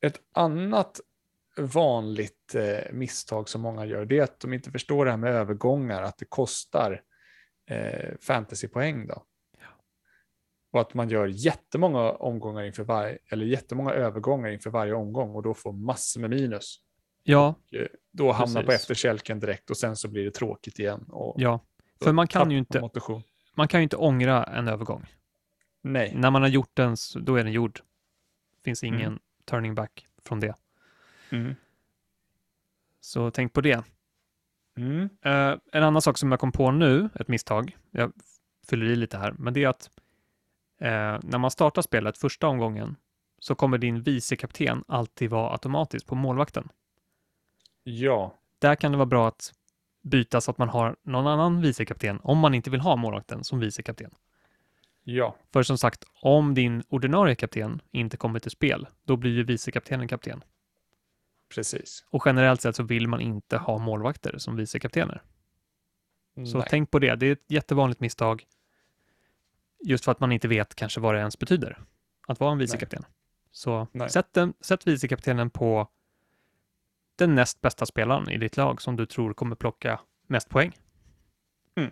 ett 0.00 0.20
annat 0.32 1.00
vanligt 1.56 2.54
eh, 2.54 2.92
misstag 2.92 3.48
som 3.48 3.60
många 3.60 3.86
gör 3.86 4.04
det 4.04 4.18
är 4.18 4.22
att 4.22 4.40
de 4.40 4.52
inte 4.52 4.70
förstår 4.70 5.04
det 5.04 5.10
här 5.10 5.18
med 5.18 5.34
övergångar, 5.34 6.02
att 6.02 6.18
det 6.18 6.24
kostar 6.24 7.02
fantasypoäng. 8.20 9.06
Då 9.06 9.24
och 10.70 10.80
att 10.80 10.94
man 10.94 11.08
gör 11.08 11.26
jättemånga 11.26 12.10
omgångar 12.10 12.62
inför 12.62 12.84
varje, 12.84 13.18
eller 13.30 13.46
jättemånga 13.46 13.92
övergångar 13.92 14.50
inför 14.50 14.70
varje 14.70 14.94
omgång 14.94 15.34
och 15.34 15.42
då 15.42 15.54
får 15.54 15.72
massor 15.72 16.20
med 16.20 16.30
minus. 16.30 16.80
Ja. 17.22 17.54
Och 17.68 17.74
eh, 17.74 17.86
då 18.12 18.32
hamnar 18.32 18.62
på 18.62 18.72
efterkälken 18.72 19.40
direkt 19.40 19.70
och 19.70 19.76
sen 19.76 19.96
så 19.96 20.08
blir 20.08 20.24
det 20.24 20.30
tråkigt 20.30 20.78
igen. 20.78 21.04
Ja, 21.36 21.64
för 22.02 22.12
man 22.12 22.26
kan 22.26 22.50
ju 22.50 22.58
inte, 22.58 22.90
man 23.54 23.68
kan 23.68 23.80
ju 23.80 23.82
inte 23.82 23.96
ångra 23.96 24.44
en 24.44 24.68
övergång. 24.68 25.06
Nej. 25.82 26.12
När 26.14 26.30
man 26.30 26.42
har 26.42 26.48
gjort 26.48 26.70
den, 26.74 26.96
då 27.20 27.36
är 27.36 27.44
den 27.44 27.52
gjord. 27.52 27.80
Det 28.56 28.62
finns 28.64 28.84
ingen 28.84 29.00
mm. 29.00 29.18
turning 29.44 29.74
back 29.74 30.06
från 30.24 30.40
det. 30.40 30.54
Mm. 31.30 31.54
Så 33.00 33.30
tänk 33.30 33.52
på 33.52 33.60
det. 33.60 33.84
Mm. 34.76 35.00
Uh, 35.02 35.58
en 35.72 35.82
annan 35.82 36.02
sak 36.02 36.18
som 36.18 36.30
jag 36.30 36.40
kom 36.40 36.52
på 36.52 36.70
nu, 36.70 37.08
ett 37.14 37.28
misstag, 37.28 37.76
jag 37.90 38.12
fyller 38.68 38.86
i 38.86 38.96
lite 38.96 39.18
här, 39.18 39.34
men 39.38 39.54
det 39.54 39.64
är 39.64 39.68
att 39.68 39.90
Eh, 40.80 41.18
när 41.22 41.38
man 41.38 41.50
startar 41.50 41.82
spelet 41.82 42.18
första 42.18 42.48
omgången 42.48 42.96
så 43.38 43.54
kommer 43.54 43.78
din 43.78 44.02
vicekapten 44.02 44.84
alltid 44.88 45.30
vara 45.30 45.52
automatiskt 45.52 46.06
på 46.06 46.14
målvakten. 46.14 46.68
Ja. 47.82 48.34
Där 48.58 48.74
kan 48.74 48.92
det 48.92 48.98
vara 48.98 49.06
bra 49.06 49.28
att 49.28 49.52
byta 50.02 50.40
så 50.40 50.50
att 50.50 50.58
man 50.58 50.68
har 50.68 50.96
någon 51.02 51.26
annan 51.26 51.60
vicekapten 51.60 52.20
om 52.22 52.38
man 52.38 52.54
inte 52.54 52.70
vill 52.70 52.80
ha 52.80 52.96
målvakten 52.96 53.44
som 53.44 53.58
vicekapten. 53.60 54.10
Ja. 55.04 55.36
För 55.52 55.62
som 55.62 55.78
sagt, 55.78 56.04
om 56.22 56.54
din 56.54 56.82
ordinarie 56.88 57.34
kapten 57.34 57.82
inte 57.90 58.16
kommer 58.16 58.38
till 58.38 58.50
spel, 58.50 58.86
då 59.04 59.16
blir 59.16 59.30
ju 59.30 59.44
vicekaptenen 59.44 60.08
kapten. 60.08 60.44
Precis. 61.54 62.04
Och 62.10 62.22
generellt 62.26 62.60
sett 62.60 62.76
så 62.76 62.82
vill 62.82 63.08
man 63.08 63.20
inte 63.20 63.58
ha 63.58 63.78
målvakter 63.78 64.38
som 64.38 64.56
vicekaptener. 64.56 65.22
Så 66.34 66.58
Nej. 66.58 66.66
tänk 66.70 66.90
på 66.90 66.98
det. 66.98 67.16
Det 67.16 67.26
är 67.26 67.32
ett 67.32 67.50
jättevanligt 67.50 68.00
misstag. 68.00 68.46
Just 69.84 70.04
för 70.04 70.12
att 70.12 70.20
man 70.20 70.32
inte 70.32 70.48
vet 70.48 70.74
kanske 70.74 71.00
vad 71.00 71.14
det 71.14 71.18
ens 71.18 71.38
betyder 71.38 71.78
att 72.28 72.40
vara 72.40 72.52
en 72.52 72.58
vicekapten. 72.58 73.04
Så 73.50 73.86
sätt, 74.10 74.28
den, 74.32 74.54
sätt 74.60 74.86
vicekaptenen 74.86 75.50
på 75.50 75.88
den 77.16 77.34
näst 77.34 77.60
bästa 77.60 77.86
spelaren 77.86 78.30
i 78.30 78.38
ditt 78.38 78.56
lag 78.56 78.82
som 78.82 78.96
du 78.96 79.06
tror 79.06 79.34
kommer 79.34 79.56
plocka 79.56 80.00
mest 80.26 80.48
poäng. 80.48 80.76
Mm. 81.76 81.90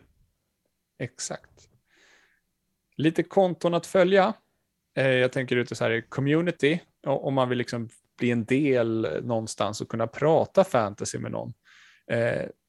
Exakt. 0.99 1.69
Lite 2.97 3.23
konton 3.23 3.75
att 3.75 3.87
följa. 3.87 4.35
Eh, 4.95 5.07
jag 5.07 5.33
tänker 5.33 5.57
ute 5.57 5.75
så 5.75 5.85
här 5.85 5.91
i 5.91 6.03
community, 6.03 6.81
om 7.07 7.35
man 7.35 7.49
vill 7.49 7.59
liksom 7.59 7.89
bli 8.19 8.31
en 8.31 8.45
del 8.45 9.21
någonstans 9.23 9.81
och 9.81 9.89
kunna 9.89 10.07
prata 10.07 10.65
fantasy 10.65 11.19
med 11.19 11.33
någon. 11.33 11.55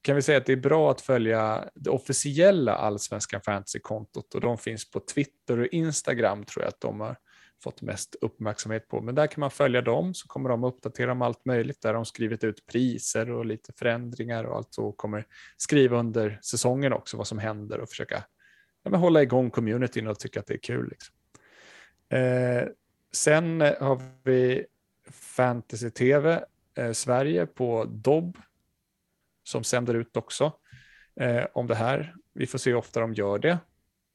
Kan 0.01 0.15
vi 0.15 0.21
säga 0.21 0.37
att 0.37 0.45
det 0.45 0.53
är 0.53 0.57
bra 0.57 0.91
att 0.91 1.01
följa 1.01 1.69
det 1.75 1.89
officiella 1.89 2.75
allsvenska 2.75 3.39
fantasy-kontot 3.39 4.35
och 4.35 4.41
de 4.41 4.57
finns 4.57 4.91
på 4.91 4.99
Twitter 4.99 5.59
och 5.59 5.67
Instagram 5.67 6.43
tror 6.43 6.63
jag 6.63 6.69
att 6.69 6.81
de 6.81 6.99
har 6.99 7.17
fått 7.63 7.81
mest 7.81 8.15
uppmärksamhet 8.21 8.87
på. 8.87 9.01
Men 9.01 9.15
där 9.15 9.27
kan 9.27 9.39
man 9.39 9.51
följa 9.51 9.81
dem 9.81 10.13
så 10.13 10.27
kommer 10.27 10.49
de 10.49 10.63
uppdatera 10.63 11.11
om 11.11 11.21
allt 11.21 11.45
möjligt. 11.45 11.81
Där 11.81 11.89
har 11.89 11.93
de 11.93 12.05
skrivit 12.05 12.43
ut 12.43 12.65
priser 12.65 13.31
och 13.31 13.45
lite 13.45 13.73
förändringar 13.73 14.43
och 14.43 14.55
allt 14.55 14.73
så 14.73 14.91
kommer 14.91 15.25
skriva 15.57 15.99
under 15.99 16.39
säsongen 16.43 16.93
också 16.93 17.17
vad 17.17 17.27
som 17.27 17.39
händer 17.39 17.79
och 17.79 17.89
försöka 17.89 18.23
ja, 18.83 18.97
hålla 18.97 19.21
igång 19.21 19.51
communityn 19.51 20.07
och 20.07 20.19
tycka 20.19 20.39
att 20.39 20.47
det 20.47 20.53
är 20.53 20.57
kul. 20.57 20.89
Liksom. 20.89 21.15
Eh, 22.09 22.67
sen 23.11 23.61
har 23.61 24.01
vi 24.23 24.65
Fantasy 25.11 25.89
TV 25.89 26.43
eh, 26.77 26.91
Sverige 26.91 27.45
på 27.45 27.85
Dobb 27.85 28.37
som 29.47 29.63
sänder 29.63 29.93
ut 29.93 30.17
också 30.17 30.53
eh, 31.19 31.45
om 31.53 31.67
det 31.67 31.75
här. 31.75 32.15
Vi 32.33 32.47
får 32.47 32.57
se 32.57 32.69
hur 32.69 32.77
ofta 32.77 32.99
de 32.99 33.13
gör 33.13 33.39
det. 33.39 33.57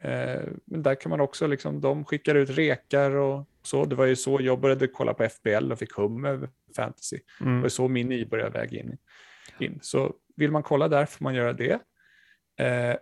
Eh, 0.03 0.43
men 0.65 0.83
där 0.83 0.95
kan 0.95 1.11
man 1.11 1.21
också, 1.21 1.47
liksom, 1.47 1.81
de 1.81 2.05
skickar 2.05 2.35
ut 2.35 2.51
rekar 2.51 3.11
och 3.11 3.49
så. 3.63 3.85
Det 3.85 3.97
var 3.97 4.07
ju 4.07 4.17
så 4.17 4.39
jag 4.41 4.61
började 4.61 4.87
kolla 4.87 5.15
på 5.15 5.29
FBL 5.29 5.73
och 5.73 5.79
fick 5.79 5.93
hum 5.93 6.25
över 6.25 6.51
fantasy. 6.77 7.19
Mm. 7.41 7.57
Det 7.57 7.63
var 7.63 7.69
så 7.69 7.89
min 7.89 8.09
nybörjarväg 8.09 8.73
in, 8.73 8.99
in. 9.59 9.79
Så 9.83 10.15
vill 10.37 10.51
man 10.51 10.63
kolla 10.63 10.89
där 10.89 11.07
får 11.07 11.25
man 11.25 11.35
göra 11.35 11.53
det. 11.53 11.81
Eh, 12.57 12.97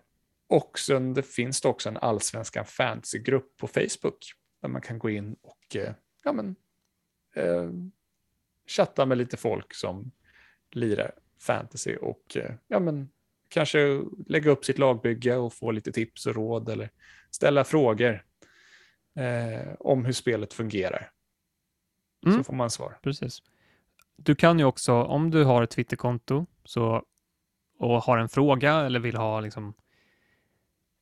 och 0.49 0.79
sen 0.79 1.15
det 1.15 1.23
finns 1.23 1.61
det 1.61 1.69
också 1.69 1.89
en 1.89 1.97
allsvenskan 1.97 2.65
fantasygrupp 2.65 3.57
på 3.57 3.67
Facebook 3.67 4.33
där 4.63 4.69
man 4.69 4.81
kan 4.81 4.99
gå 4.99 5.11
in 5.11 5.37
och 5.43 5.77
eh, 5.77 5.93
ja, 6.25 6.33
men, 6.33 6.57
eh, 7.35 7.71
chatta 8.67 9.07
med 9.07 9.19
lite 9.19 9.37
folk 9.37 9.75
som 9.75 10.11
lirar 10.73 11.13
fantasy 11.41 11.97
och 11.97 12.37
eh, 12.37 12.55
ja, 12.69 12.81
men, 12.81 13.09
kanske 13.51 14.03
lägga 14.27 14.51
upp 14.51 14.65
sitt 14.65 14.79
lagbygge 14.79 15.37
och 15.37 15.55
få 15.55 15.71
lite 15.71 15.93
tips 15.93 16.27
och 16.27 16.35
råd 16.35 16.69
eller 16.69 16.91
ställa 17.31 17.65
frågor 17.65 18.25
eh, 19.15 19.73
om 19.79 20.05
hur 20.05 20.13
spelet 20.13 20.53
fungerar. 20.53 21.11
Mm. 22.27 22.39
Så 22.39 22.45
får 22.45 22.55
man 22.55 22.71
svar. 22.71 22.99
Precis. 23.03 23.43
Du 24.17 24.35
kan 24.35 24.59
ju 24.59 24.65
också, 24.65 24.93
om 24.93 25.31
du 25.31 25.45
har 25.45 25.63
ett 25.63 25.71
Twitterkonto 25.71 26.47
så, 26.65 27.05
och 27.79 28.03
har 28.03 28.19
en 28.19 28.29
fråga 28.29 28.75
eller 28.75 29.01
vill 29.01 29.17
ha 29.17 29.41
liksom, 29.41 29.75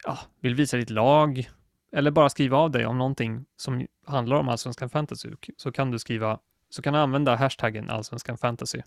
ja, 0.05 0.19
vill 0.41 0.55
visa 0.55 0.77
ditt 0.77 0.91
lag 0.91 1.51
eller 1.93 2.11
bara 2.11 2.29
skriva 2.29 2.59
av 2.59 2.71
dig 2.71 2.87
om 2.87 2.99
någonting 2.99 3.45
som 3.57 3.87
handlar 4.07 4.37
om 4.37 4.49
allsvenskan 4.49 4.91
fantasy 4.91 5.31
så 5.57 5.73
kan 5.73 5.91
du 5.91 5.99
skriva, 5.99 6.39
så 6.71 6.83
kan 6.83 6.93
du 6.93 7.01
använda 7.01 7.37
hashtaggen 7.37 7.91
allsvenskan 7.91 8.39
fantasy 8.39 8.83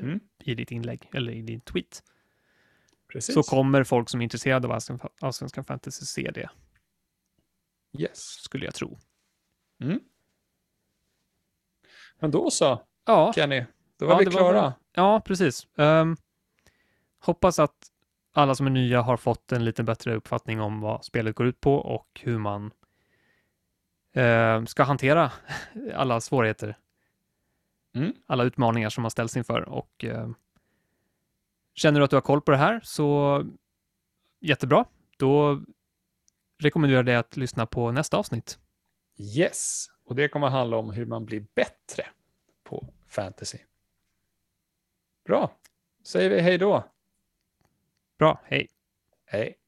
mm. 0.00 0.20
i 0.44 0.54
ditt 0.54 0.70
inlägg 0.70 1.10
eller 1.12 1.32
i 1.32 1.42
din 1.42 1.60
tweet. 1.60 2.02
Precis. 3.08 3.34
Så 3.34 3.42
kommer 3.42 3.84
folk 3.84 4.08
som 4.08 4.20
är 4.20 4.24
intresserade 4.24 4.68
av 4.68 4.80
allsvenskan 5.20 5.64
fantasy 5.64 6.06
se 6.06 6.30
det. 6.30 6.50
Yes. 7.98 8.18
Skulle 8.18 8.64
jag 8.64 8.74
tro. 8.74 8.98
Mm. 9.80 10.00
Men 12.18 12.30
då 12.30 12.50
så, 12.50 12.82
ja. 13.04 13.32
Kenny. 13.34 13.64
Då 13.98 14.06
var 14.06 14.12
ja, 14.12 14.18
vi 14.18 14.26
klara. 14.26 14.62
Var 14.62 14.72
ja, 14.92 15.20
precis. 15.20 15.66
Um, 15.74 16.16
hoppas 17.18 17.58
att 17.58 17.90
alla 18.32 18.54
som 18.54 18.66
är 18.66 18.70
nya 18.70 19.02
har 19.02 19.16
fått 19.16 19.52
en 19.52 19.64
lite 19.64 19.82
bättre 19.82 20.14
uppfattning 20.14 20.60
om 20.60 20.80
vad 20.80 21.04
spelet 21.04 21.36
går 21.36 21.46
ut 21.46 21.60
på 21.60 21.74
och 21.74 22.20
hur 22.22 22.38
man 22.38 22.70
uh, 24.16 24.64
ska 24.64 24.82
hantera 24.82 25.32
alla 25.94 26.20
svårigheter. 26.20 26.78
Mm. 27.94 28.12
Alla 28.26 28.44
utmaningar 28.44 28.90
som 28.90 29.02
man 29.02 29.10
ställs 29.10 29.36
inför. 29.36 29.68
Och 29.68 30.04
uh, 30.04 30.30
känner 31.74 32.00
du 32.00 32.04
att 32.04 32.10
du 32.10 32.16
har 32.16 32.20
koll 32.20 32.40
på 32.40 32.50
det 32.50 32.56
här 32.56 32.80
så 32.84 33.42
jättebra. 34.40 34.84
Då 35.16 35.62
rekommenderar 36.58 36.98
jag 36.98 37.06
dig 37.06 37.16
att 37.16 37.36
lyssna 37.36 37.66
på 37.66 37.92
nästa 37.92 38.16
avsnitt. 38.16 38.58
Yes, 39.36 39.86
och 40.04 40.14
det 40.14 40.28
kommer 40.28 40.48
handla 40.48 40.76
om 40.76 40.90
hur 40.90 41.06
man 41.06 41.24
blir 41.24 41.46
bättre 41.54 42.06
på 42.64 42.88
fantasy. 43.06 43.58
Bra, 45.24 45.56
säger 46.02 46.30
vi 46.30 46.40
hej 46.40 46.58
då. 46.58 46.84
Bra, 48.18 48.40
hej. 48.44 48.68
Hej. 49.24 49.58